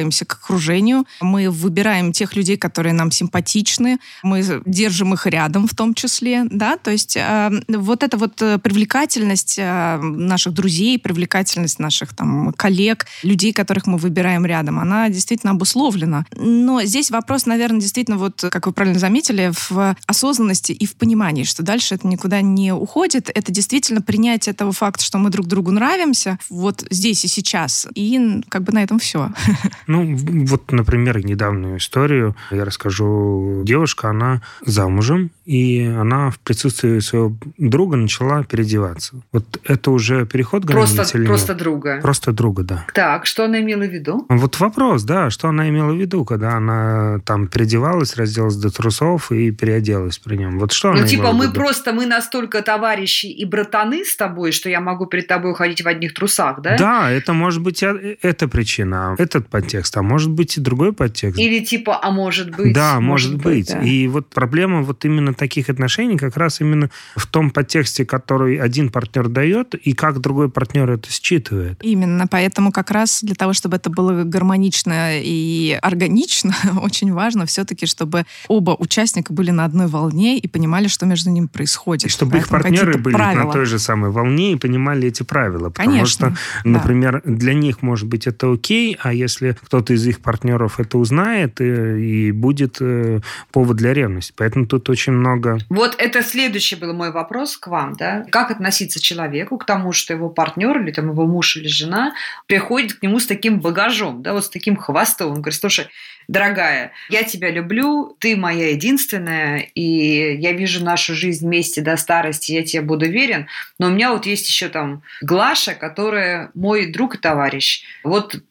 присматриваемся 0.01 0.25
к 0.25 0.33
окружению, 0.33 1.05
мы 1.21 1.49
выбираем 1.49 2.11
тех 2.11 2.35
людей, 2.35 2.57
которые 2.57 2.93
нам 2.93 3.11
симпатичны, 3.11 3.99
мы 4.23 4.43
держим 4.65 5.13
их 5.13 5.27
рядом 5.27 5.67
в 5.67 5.75
том 5.75 5.93
числе, 5.93 6.45
да, 6.49 6.77
то 6.77 6.91
есть 6.91 7.15
э, 7.17 7.51
вот 7.67 8.03
эта 8.03 8.17
вот 8.17 8.41
э, 8.41 8.57
привлекательность 8.57 9.59
э, 9.59 9.97
наших 10.01 10.53
друзей, 10.53 10.97
привлекательность 10.99 11.79
наших 11.79 12.15
там 12.15 12.53
коллег, 12.53 13.05
людей, 13.23 13.53
которых 13.53 13.87
мы 13.87 13.97
выбираем 13.97 14.45
рядом, 14.45 14.79
она 14.79 15.09
действительно 15.09 15.51
обусловлена. 15.51 16.25
Но 16.35 16.83
здесь 16.83 17.11
вопрос, 17.11 17.45
наверное, 17.45 17.79
действительно, 17.79 18.17
вот, 18.17 18.43
как 18.49 18.65
вы 18.65 18.73
правильно 18.73 18.99
заметили, 18.99 19.51
в 19.69 19.95
осознанности 20.07 20.71
и 20.71 20.85
в 20.85 20.95
понимании, 20.95 21.43
что 21.43 21.63
дальше 21.63 21.95
это 21.95 22.07
никуда 22.07 22.41
не 22.41 22.73
уходит. 22.73 23.29
Это 23.33 23.51
действительно 23.51 24.01
принятие 24.01 24.53
этого 24.53 24.71
факта, 24.71 25.03
что 25.03 25.17
мы 25.17 25.29
друг 25.29 25.47
другу 25.47 25.71
нравимся, 25.71 26.39
вот 26.49 26.85
здесь 26.89 27.25
и 27.25 27.27
сейчас. 27.27 27.87
И 27.95 28.41
как 28.49 28.63
бы 28.63 28.73
на 28.73 28.83
этом 28.83 28.99
все. 28.99 29.31
Ну, 29.87 30.15
вот, 30.15 30.71
например, 30.71 31.23
недавнюю 31.25 31.77
историю 31.77 32.35
я 32.51 32.65
расскажу. 32.65 33.61
Девушка, 33.65 34.09
она 34.09 34.41
замужем, 34.65 35.31
и 35.45 35.81
она 35.83 36.29
в 36.31 36.39
присутствии 36.39 36.99
своего 36.99 37.35
друга 37.57 37.97
начала 37.97 38.43
переодеваться. 38.43 39.15
Вот 39.31 39.59
это 39.63 39.91
уже 39.91 40.25
переход 40.25 40.63
границы 40.65 40.95
Просто, 40.95 41.17
или 41.17 41.25
просто 41.27 41.53
нет? 41.53 41.59
друга. 41.63 41.99
Просто 42.01 42.31
друга, 42.31 42.63
да. 42.63 42.85
Так, 42.93 43.25
что 43.25 43.45
она 43.45 43.59
имела 43.61 43.83
в 43.83 43.89
виду? 43.93 44.25
Вот 44.29 44.59
вопрос, 44.59 45.03
да, 45.03 45.29
что 45.29 45.47
она 45.49 45.69
имела 45.69 45.91
в 45.93 45.99
виду, 45.99 46.25
когда 46.25 46.53
она 46.53 47.19
там 47.25 47.47
переодевалась, 47.47 48.15
разделась 48.15 48.55
до 48.55 48.69
трусов 48.71 49.31
и 49.31 49.51
переоделась 49.51 50.17
при 50.17 50.37
нем. 50.37 50.59
Вот 50.59 50.71
что 50.71 50.91
Ну, 50.91 50.99
она 50.99 51.07
типа, 51.07 51.21
имела 51.21 51.31
в 51.33 51.35
мы 51.37 51.45
виду? 51.45 51.53
просто, 51.55 51.93
мы 51.93 52.05
настолько 52.05 52.61
товарищи 52.61 53.25
и 53.25 53.45
братаны 53.45 54.05
с 54.05 54.15
тобой, 54.15 54.51
что 54.51 54.69
я 54.69 54.79
могу 54.81 55.05
перед 55.05 55.27
тобой 55.27 55.53
ходить 55.55 55.81
в 55.83 55.87
одних 55.87 56.13
трусах, 56.13 56.61
да? 56.61 56.77
Да, 56.77 57.11
это 57.11 57.33
может 57.33 57.61
быть 57.61 57.83
э, 57.83 58.17
эта 58.21 58.47
причина, 58.47 59.15
этот 59.17 59.47
подтекст, 59.47 59.70
а 59.73 60.01
может 60.01 60.31
быть 60.31 60.57
и 60.57 60.61
другой 60.61 60.93
подтекст. 60.93 61.39
Или 61.39 61.63
типа, 61.63 61.99
а 62.01 62.11
может 62.11 62.55
быть? 62.55 62.73
Да, 62.73 62.99
может, 62.99 63.35
быть. 63.37 63.71
да. 63.71 63.81
И 63.81 64.07
вот 64.07 64.29
проблема 64.29 64.81
вот 64.81 65.05
именно 65.05 65.33
таких 65.33 65.69
отношений 65.69 66.17
как 66.17 66.37
раз 66.37 66.61
именно 66.61 66.89
в 67.15 67.27
том 67.27 67.51
подтексте, 67.51 68.05
который 68.05 68.57
один 68.57 68.89
партнер 68.89 69.27
дает, 69.27 69.75
и 69.75 69.93
как 69.93 70.19
другой 70.19 70.49
партнер 70.49 70.89
это 70.89 71.09
считывает. 71.11 71.79
Именно, 71.81 72.27
поэтому 72.27 72.71
как 72.71 72.91
раз 72.91 73.23
для 73.23 73.35
того, 73.35 73.53
чтобы 73.53 73.77
это 73.77 73.89
было 73.89 74.23
гармонично 74.23 75.19
и 75.19 75.77
органично, 75.81 76.55
очень 76.81 77.13
важно 77.13 77.45
все-таки, 77.45 77.85
чтобы 77.85 78.25
оба 78.47 78.75
участника 78.77 79.33
были 79.33 79.51
на 79.51 79.65
одной 79.65 79.87
волне 79.87 80.37
и 80.37 80.47
понимали, 80.47 80.87
что 80.87 81.05
между 81.05 81.29
ними 81.29 81.47
происходит. 81.47 82.05
И 82.05 82.09
чтобы 82.09 82.37
их 82.37 82.47
Поэтому 82.49 82.63
партнеры 82.63 82.85
какие-то 82.87 83.03
были 83.03 83.15
правила. 83.15 83.43
на 83.43 83.51
той 83.51 83.65
же 83.65 83.79
самой 83.79 84.11
волне 84.11 84.53
и 84.53 84.55
понимали 84.55 85.07
эти 85.07 85.23
правила. 85.23 85.69
Потому 85.69 85.89
Конечно, 85.89 86.07
что, 86.07 86.37
да. 86.63 86.69
например, 86.69 87.21
для 87.25 87.53
них, 87.53 87.81
может 87.81 88.07
быть, 88.07 88.27
это 88.27 88.51
окей, 88.51 88.97
а 89.01 89.13
если 89.13 89.57
кто-то 89.63 89.93
из 89.93 90.05
их 90.07 90.21
партнеров 90.21 90.79
это 90.79 90.97
узнает, 90.97 91.61
э, 91.61 91.99
и 91.99 92.31
будет 92.31 92.77
э, 92.81 93.21
повод 93.51 93.77
для 93.77 93.93
ревности. 93.93 94.33
Поэтому 94.35 94.65
тут 94.65 94.89
очень 94.89 95.13
много... 95.13 95.59
Вот 95.69 95.95
это 95.97 96.21
следующий 96.23 96.75
был 96.75 96.93
мой 96.93 97.11
вопрос 97.11 97.57
к 97.57 97.67
вам, 97.67 97.95
да? 97.97 98.25
Как 98.31 98.51
относиться 98.51 99.01
человеку 99.01 99.57
к 99.57 99.65
тому, 99.65 99.93
что 99.93 100.13
его 100.13 100.29
партнер 100.29 100.81
или 100.81 100.91
там 100.91 101.09
его 101.09 101.25
муж 101.25 101.57
или 101.57 101.67
жена 101.67 102.13
приходит 102.47 102.93
к 102.93 103.03
нему 103.03 103.19
с 103.19 103.25
таким 103.25 103.59
багажом, 103.59 104.21
да, 104.21 104.33
вот 104.33 104.45
с 104.45 104.49
таким 104.49 104.75
хвостом. 104.75 105.27
Он 105.27 105.41
говорит, 105.41 105.59
слушай, 105.59 105.87
дорогая, 106.27 106.91
я 107.09 107.23
тебя 107.23 107.51
люблю, 107.51 108.15
ты 108.19 108.35
моя 108.35 108.71
единственная, 108.71 109.59
и 109.59 110.37
я 110.37 110.53
вижу 110.53 110.83
нашу 110.83 111.13
жизнь 111.13 111.45
вместе 111.45 111.81
до 111.81 111.97
старости, 111.97 112.53
я 112.53 112.63
тебе 112.63 112.81
буду 112.81 113.05
верен, 113.09 113.47
но 113.79 113.87
у 113.87 113.89
меня 113.89 114.11
вот 114.11 114.25
есть 114.25 114.47
еще 114.47 114.69
там 114.69 115.03
Глаша, 115.21 115.73
которая 115.73 116.51
мой 116.53 116.91
друг 116.91 117.15
и 117.15 117.17
товарищ. 117.17 117.83
Вот 118.03 118.41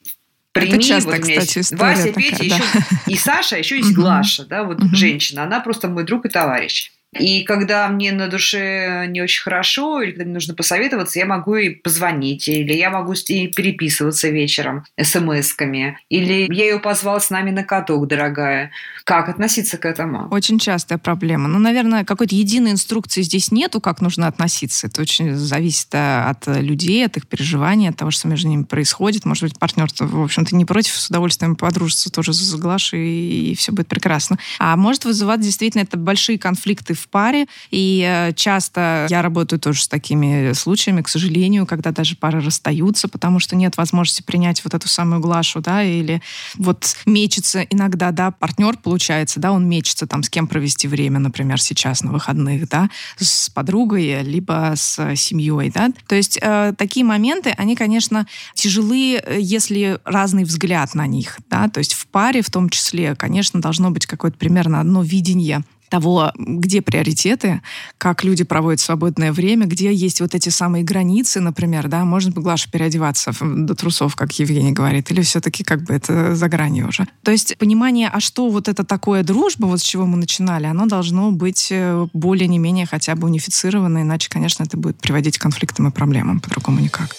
Прими, 0.68 0.82
часто, 0.84 1.10
вот 1.10 1.20
меня 1.20 1.40
кстати, 1.40 1.74
Вася, 1.74 2.06
такая, 2.06 2.12
Петя, 2.12 2.36
да. 2.38 2.44
еще 2.44 2.64
и 3.06 3.16
Саша, 3.16 3.56
еще 3.56 3.76
есть. 3.78 3.92
Глаша, 3.92 4.44
да, 4.44 4.64
вот 4.64 4.78
женщина, 4.92 5.44
она 5.44 5.60
просто 5.60 5.88
мой 5.88 6.04
друг 6.04 6.26
и 6.26 6.28
товарищ. 6.28 6.92
И 7.18 7.42
когда 7.42 7.88
мне 7.88 8.12
на 8.12 8.28
душе 8.28 9.06
не 9.08 9.20
очень 9.20 9.42
хорошо, 9.42 10.00
или 10.00 10.12
когда 10.12 10.24
мне 10.24 10.34
нужно 10.34 10.54
посоветоваться, 10.54 11.18
я 11.18 11.26
могу 11.26 11.56
ей 11.56 11.76
позвонить, 11.76 12.48
или 12.48 12.72
я 12.72 12.90
могу 12.90 13.14
с 13.14 13.28
ней 13.28 13.48
переписываться 13.48 14.28
вечером 14.28 14.84
смс-ками, 14.96 15.96
или 16.08 16.46
я 16.52 16.64
ее 16.64 16.78
позвал 16.78 17.20
с 17.20 17.30
нами 17.30 17.50
на 17.50 17.64
каток, 17.64 18.06
дорогая. 18.06 18.70
Как 19.04 19.28
относиться 19.28 19.76
к 19.76 19.86
этому? 19.86 20.28
Очень 20.30 20.60
частая 20.60 20.98
проблема. 20.98 21.48
Ну, 21.48 21.58
наверное, 21.58 22.04
какой-то 22.04 22.34
единой 22.36 22.70
инструкции 22.72 23.22
здесь 23.22 23.50
нету, 23.50 23.80
как 23.80 24.00
нужно 24.00 24.28
относиться. 24.28 24.86
Это 24.86 25.02
очень 25.02 25.34
зависит 25.34 25.88
э, 25.92 26.22
от 26.22 26.46
людей, 26.46 27.04
от 27.04 27.16
их 27.16 27.26
переживаний, 27.26 27.88
от 27.88 27.96
того, 27.96 28.12
что 28.12 28.28
между 28.28 28.48
ними 28.48 28.62
происходит. 28.62 29.24
Может 29.24 29.44
быть, 29.44 29.58
партнер, 29.58 29.88
в 29.98 30.22
общем-то, 30.22 30.54
не 30.54 30.64
против, 30.64 30.92
с 30.92 31.08
удовольствием 31.08 31.56
подружиться 31.56 32.10
тоже 32.10 32.32
с 32.32 32.54
Глашей, 32.54 33.00
и 33.00 33.54
все 33.56 33.72
будет 33.72 33.88
прекрасно. 33.88 34.38
А 34.60 34.76
может 34.76 35.04
вызывать 35.04 35.40
действительно 35.40 35.82
это 35.82 35.96
большие 35.96 36.38
конфликты 36.38 36.94
в 37.00 37.08
паре. 37.08 37.46
И 37.70 38.04
э, 38.06 38.32
часто 38.34 39.06
я 39.10 39.22
работаю 39.22 39.58
тоже 39.58 39.82
с 39.82 39.88
такими 39.88 40.52
случаями, 40.52 41.02
к 41.02 41.08
сожалению, 41.08 41.66
когда 41.66 41.90
даже 41.90 42.16
пары 42.16 42.40
расстаются, 42.40 43.08
потому 43.08 43.40
что 43.40 43.56
нет 43.56 43.76
возможности 43.76 44.22
принять 44.22 44.62
вот 44.64 44.74
эту 44.74 44.88
самую 44.88 45.20
Глашу, 45.20 45.60
да, 45.60 45.82
или 45.82 46.22
вот 46.56 46.96
мечется 47.06 47.62
иногда, 47.62 48.10
да, 48.10 48.30
партнер, 48.30 48.76
получается, 48.76 49.40
да, 49.40 49.52
он 49.52 49.68
мечется 49.68 50.06
там, 50.06 50.22
с 50.22 50.30
кем 50.30 50.46
провести 50.46 50.88
время, 50.88 51.18
например, 51.18 51.60
сейчас 51.60 52.02
на 52.02 52.12
выходных, 52.12 52.68
да, 52.68 52.88
с 53.16 53.50
подругой, 53.50 54.22
либо 54.22 54.74
с 54.76 55.16
семьей, 55.16 55.70
да. 55.70 55.90
То 56.06 56.14
есть 56.14 56.38
э, 56.40 56.72
такие 56.76 57.04
моменты, 57.04 57.54
они, 57.56 57.76
конечно, 57.76 58.26
тяжелы, 58.54 59.16
э, 59.16 59.38
если 59.40 59.98
разный 60.04 60.44
взгляд 60.44 60.94
на 60.94 61.06
них, 61.06 61.38
да, 61.48 61.68
то 61.68 61.78
есть 61.78 61.94
в 61.94 62.06
паре 62.06 62.42
в 62.42 62.50
том 62.50 62.68
числе, 62.68 63.14
конечно, 63.14 63.60
должно 63.60 63.90
быть 63.90 64.06
какое-то 64.06 64.36
примерно 64.36 64.80
одно 64.80 65.02
видение 65.02 65.64
того, 65.90 66.32
где 66.36 66.80
приоритеты, 66.80 67.60
как 67.98 68.24
люди 68.24 68.44
проводят 68.44 68.80
свободное 68.80 69.32
время, 69.32 69.66
где 69.66 69.92
есть 69.92 70.20
вот 70.20 70.34
эти 70.34 70.48
самые 70.48 70.84
границы, 70.84 71.40
например, 71.40 71.88
да, 71.88 72.04
можно 72.04 72.30
бы 72.30 72.40
Глаша 72.40 72.70
переодеваться 72.70 73.32
до 73.40 73.74
трусов, 73.74 74.16
как 74.16 74.32
Евгений 74.38 74.72
говорит, 74.72 75.10
или 75.10 75.20
все-таки 75.20 75.64
как 75.64 75.82
бы 75.82 75.92
это 75.92 76.34
за 76.34 76.48
гранью 76.48 76.88
уже. 76.88 77.06
То 77.22 77.32
есть 77.32 77.58
понимание, 77.58 78.08
а 78.08 78.20
что 78.20 78.48
вот 78.48 78.68
это 78.68 78.84
такое 78.84 79.22
дружба, 79.22 79.66
вот 79.66 79.80
с 79.80 79.82
чего 79.82 80.06
мы 80.06 80.16
начинали, 80.16 80.66
оно 80.66 80.86
должно 80.86 81.32
быть 81.32 81.68
э, 81.70 82.06
более 82.12 82.48
не 82.48 82.58
менее 82.58 82.86
хотя 82.86 83.14
бы 83.16 83.26
унифицировано, 83.26 84.02
иначе, 84.02 84.30
конечно, 84.30 84.62
это 84.62 84.76
будет 84.76 84.98
приводить 85.00 85.38
к 85.38 85.42
конфликтам 85.42 85.88
и 85.88 85.90
проблемам, 85.90 86.40
по-другому 86.40 86.80
никак. 86.80 87.14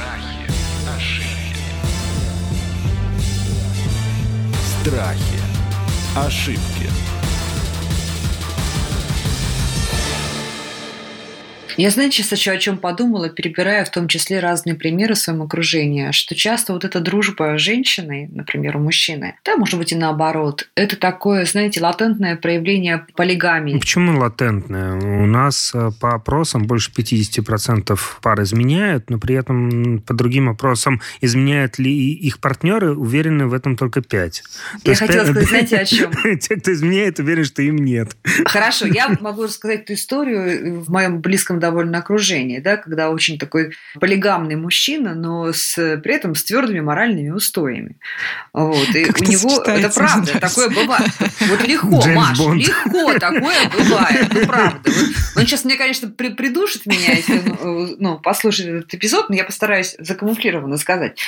Страхи, 0.00 0.50
ошибки. 0.96 1.58
Страхи. 4.80 5.44
Ошибки. 6.16 6.83
Я, 11.76 11.90
знаете, 11.90 12.22
сейчас 12.22 12.38
еще 12.38 12.52
о 12.52 12.58
чем 12.58 12.78
подумала, 12.78 13.28
перебирая 13.28 13.84
в 13.84 13.90
том 13.90 14.06
числе 14.06 14.38
разные 14.38 14.76
примеры 14.76 15.14
в 15.14 15.18
своем 15.18 15.42
окружении, 15.42 16.12
что 16.12 16.34
часто 16.34 16.72
вот 16.72 16.84
эта 16.84 17.00
дружба 17.00 17.58
с 17.58 17.60
женщиной, 17.60 18.28
например, 18.32 18.76
у 18.76 18.80
мужчины, 18.80 19.36
да, 19.44 19.56
может 19.56 19.78
быть 19.78 19.92
и 19.92 19.96
наоборот, 19.96 20.68
это 20.76 20.96
такое, 20.96 21.44
знаете, 21.46 21.80
латентное 21.80 22.36
проявление 22.36 23.06
полигамии. 23.16 23.78
Почему 23.78 24.18
латентная? 24.18 24.94
У 24.94 25.26
нас 25.26 25.72
э, 25.74 25.90
по 26.00 26.14
опросам 26.14 26.66
больше 26.66 26.92
50% 26.92 27.98
пар 28.22 28.42
изменяют, 28.42 29.10
но 29.10 29.18
при 29.18 29.34
этом 29.34 30.00
по 30.00 30.14
другим 30.14 30.48
опросам 30.48 31.00
изменяют 31.20 31.78
ли 31.78 32.12
их 32.12 32.38
партнеры, 32.38 32.94
уверены 32.94 33.46
в 33.46 33.52
этом 33.52 33.76
только 33.76 34.00
5. 34.00 34.42
Я 34.84 34.94
хотела 34.94 35.24
сказать, 35.24 35.48
знаете, 35.48 35.76
о 35.78 35.84
чем? 35.84 36.12
Те, 36.38 36.56
кто 36.56 36.72
изменяет, 36.72 37.18
уверен, 37.18 37.44
что 37.44 37.62
им 37.62 37.76
нет. 37.76 38.16
Хорошо, 38.44 38.86
я 38.86 39.08
могу 39.20 39.44
рассказать 39.44 39.82
эту 39.82 39.94
историю 39.94 40.80
в 40.80 40.90
моем 40.90 41.20
близком 41.20 41.58
довольно 41.64 41.98
окружение, 41.98 42.60
да, 42.60 42.76
когда 42.76 43.08
очень 43.10 43.38
такой 43.38 43.72
полигамный 43.98 44.56
мужчина, 44.56 45.14
но 45.14 45.52
с, 45.52 45.74
при 46.02 46.14
этом 46.14 46.34
с 46.34 46.44
твердыми 46.44 46.80
моральными 46.80 47.30
устоями. 47.30 47.96
Вот. 48.52 48.88
И 48.94 49.04
Как 49.04 49.20
у 49.20 49.24
это 49.24 49.30
него, 49.32 49.62
это 49.62 49.88
правда, 49.88 50.32
нравится. 50.32 50.40
такое 50.40 50.68
бывает. 50.68 51.10
Вот 51.48 51.66
легко, 51.66 52.00
Джеймс 52.00 52.16
Маш, 52.16 52.38
Бонд. 52.38 52.60
легко 52.60 53.14
такое 53.18 53.70
бывает, 53.78 54.28
ну 54.34 54.46
правда. 54.46 54.80
Вот 54.84 55.36
Он 55.36 55.46
сейчас 55.46 55.64
мне, 55.64 55.76
конечно, 55.76 56.08
при- 56.10 56.34
придушит 56.34 56.84
меня, 56.86 57.12
если 57.14 57.38
он, 57.38 57.88
э, 57.92 57.96
ну, 57.98 58.18
послушает 58.18 58.68
этот 58.68 58.94
эпизод, 58.94 59.30
но 59.30 59.36
я 59.36 59.44
постараюсь 59.44 59.96
закамуфлированно 59.98 60.76
сказать. 60.76 61.18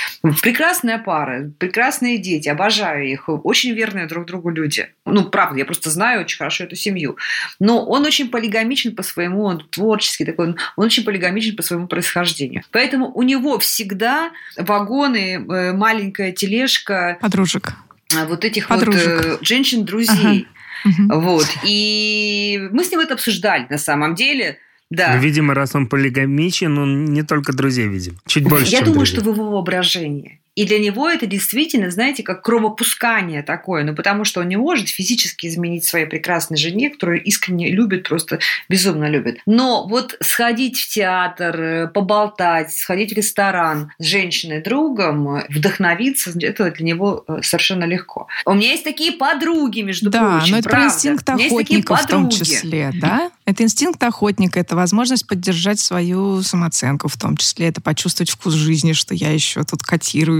Прекрасная 0.42 0.98
пара, 0.98 1.50
прекрасные 1.58 2.18
дети, 2.18 2.48
обожаю 2.48 3.08
их, 3.08 3.28
очень 3.28 3.72
верные 3.72 4.06
друг 4.06 4.26
другу 4.26 4.50
люди. 4.50 4.88
Ну, 5.06 5.24
правда, 5.30 5.58
я 5.58 5.64
просто 5.64 5.90
знаю 5.90 6.20
очень 6.20 6.38
хорошо 6.38 6.64
эту 6.64 6.76
семью. 6.76 7.16
Но 7.58 7.84
он 7.86 8.04
очень 8.04 8.28
полигамичен 8.28 8.94
по 8.94 9.02
своему, 9.02 9.44
он 9.44 9.66
творческий 9.70 10.24
такой, 10.26 10.48
он 10.48 10.56
он 10.76 10.84
очень 10.86 11.04
полигамичен 11.04 11.56
по 11.56 11.62
своему 11.62 11.86
происхождению. 11.86 12.62
Поэтому 12.72 13.10
у 13.12 13.22
него 13.22 13.58
всегда 13.58 14.30
вагоны, 14.56 15.34
э, 15.36 15.72
маленькая 15.72 16.32
тележка 16.32 17.18
Подружек. 17.20 17.72
э, 18.14 18.26
вот 18.26 18.44
этих 18.44 18.68
Подружек. 18.68 19.24
вот 19.24 19.24
э, 19.26 19.38
женщин-друзей. 19.42 20.46
Мгм. 20.84 21.20
Вот. 21.20 21.46
И 21.64 22.68
мы 22.70 22.84
с 22.84 22.90
ним 22.90 23.00
это 23.00 23.14
обсуждали 23.14 23.66
на 23.70 23.78
самом 23.78 24.14
деле. 24.14 24.58
Да. 24.90 25.14
Ну, 25.14 25.20
видимо, 25.20 25.54
раз 25.54 25.74
он 25.74 25.88
полигамичен, 25.88 26.78
он 26.78 27.06
не 27.06 27.22
только 27.22 27.52
друзей 27.52 27.88
видим. 27.88 28.18
Чуть 28.26 28.44
больше, 28.44 28.66
Я 28.70 28.78
чем 28.78 28.86
думаю, 28.88 28.98
друзей. 29.06 29.20
что 29.20 29.24
в 29.30 29.34
его 29.34 29.50
воображении. 29.50 30.40
И 30.56 30.64
для 30.64 30.78
него 30.78 31.08
это 31.08 31.26
действительно, 31.26 31.90
знаете, 31.90 32.22
как 32.22 32.42
кровопускание 32.42 33.42
такое. 33.42 33.84
Ну, 33.84 33.94
потому 33.94 34.24
что 34.24 34.40
он 34.40 34.48
не 34.48 34.56
может 34.56 34.88
физически 34.88 35.46
изменить 35.46 35.84
своей 35.84 36.06
прекрасной 36.06 36.56
жене, 36.56 36.90
которую 36.90 37.22
искренне 37.22 37.70
любит, 37.70 38.08
просто 38.08 38.40
безумно 38.68 39.08
любит. 39.08 39.38
Но 39.46 39.86
вот 39.86 40.16
сходить 40.20 40.78
в 40.78 40.88
театр, 40.92 41.60
э, 41.60 41.88
поболтать, 41.88 42.72
сходить 42.72 43.12
в 43.12 43.16
ресторан 43.16 43.92
с 43.98 44.06
женщиной 44.06 44.62
другом, 44.62 45.36
э, 45.36 45.46
вдохновиться, 45.50 46.32
это 46.40 46.70
для 46.70 46.86
него 46.86 47.24
э, 47.28 47.40
совершенно 47.42 47.84
легко. 47.84 48.26
У 48.46 48.54
меня 48.54 48.70
есть 48.70 48.84
такие 48.84 49.12
подруги, 49.12 49.82
между 49.82 50.08
Да, 50.08 50.38
прочим, 50.38 50.52
но 50.52 50.58
это 50.58 50.68
про 50.70 50.78
правда. 50.78 50.94
инстинкт 50.94 51.28
охотника 51.28 51.96
в 51.96 52.06
том 52.06 52.30
числе, 52.30 52.92
да? 52.94 53.30
Это 53.44 53.62
инстинкт 53.62 54.02
охотника, 54.02 54.58
это 54.58 54.74
возможность 54.74 55.26
поддержать 55.26 55.78
свою 55.80 56.42
самооценку 56.42 57.08
в 57.08 57.16
том 57.16 57.36
числе, 57.36 57.68
это 57.68 57.82
почувствовать 57.82 58.30
вкус 58.30 58.54
жизни, 58.54 58.92
что 58.92 59.14
я 59.14 59.30
еще 59.30 59.62
тут 59.62 59.82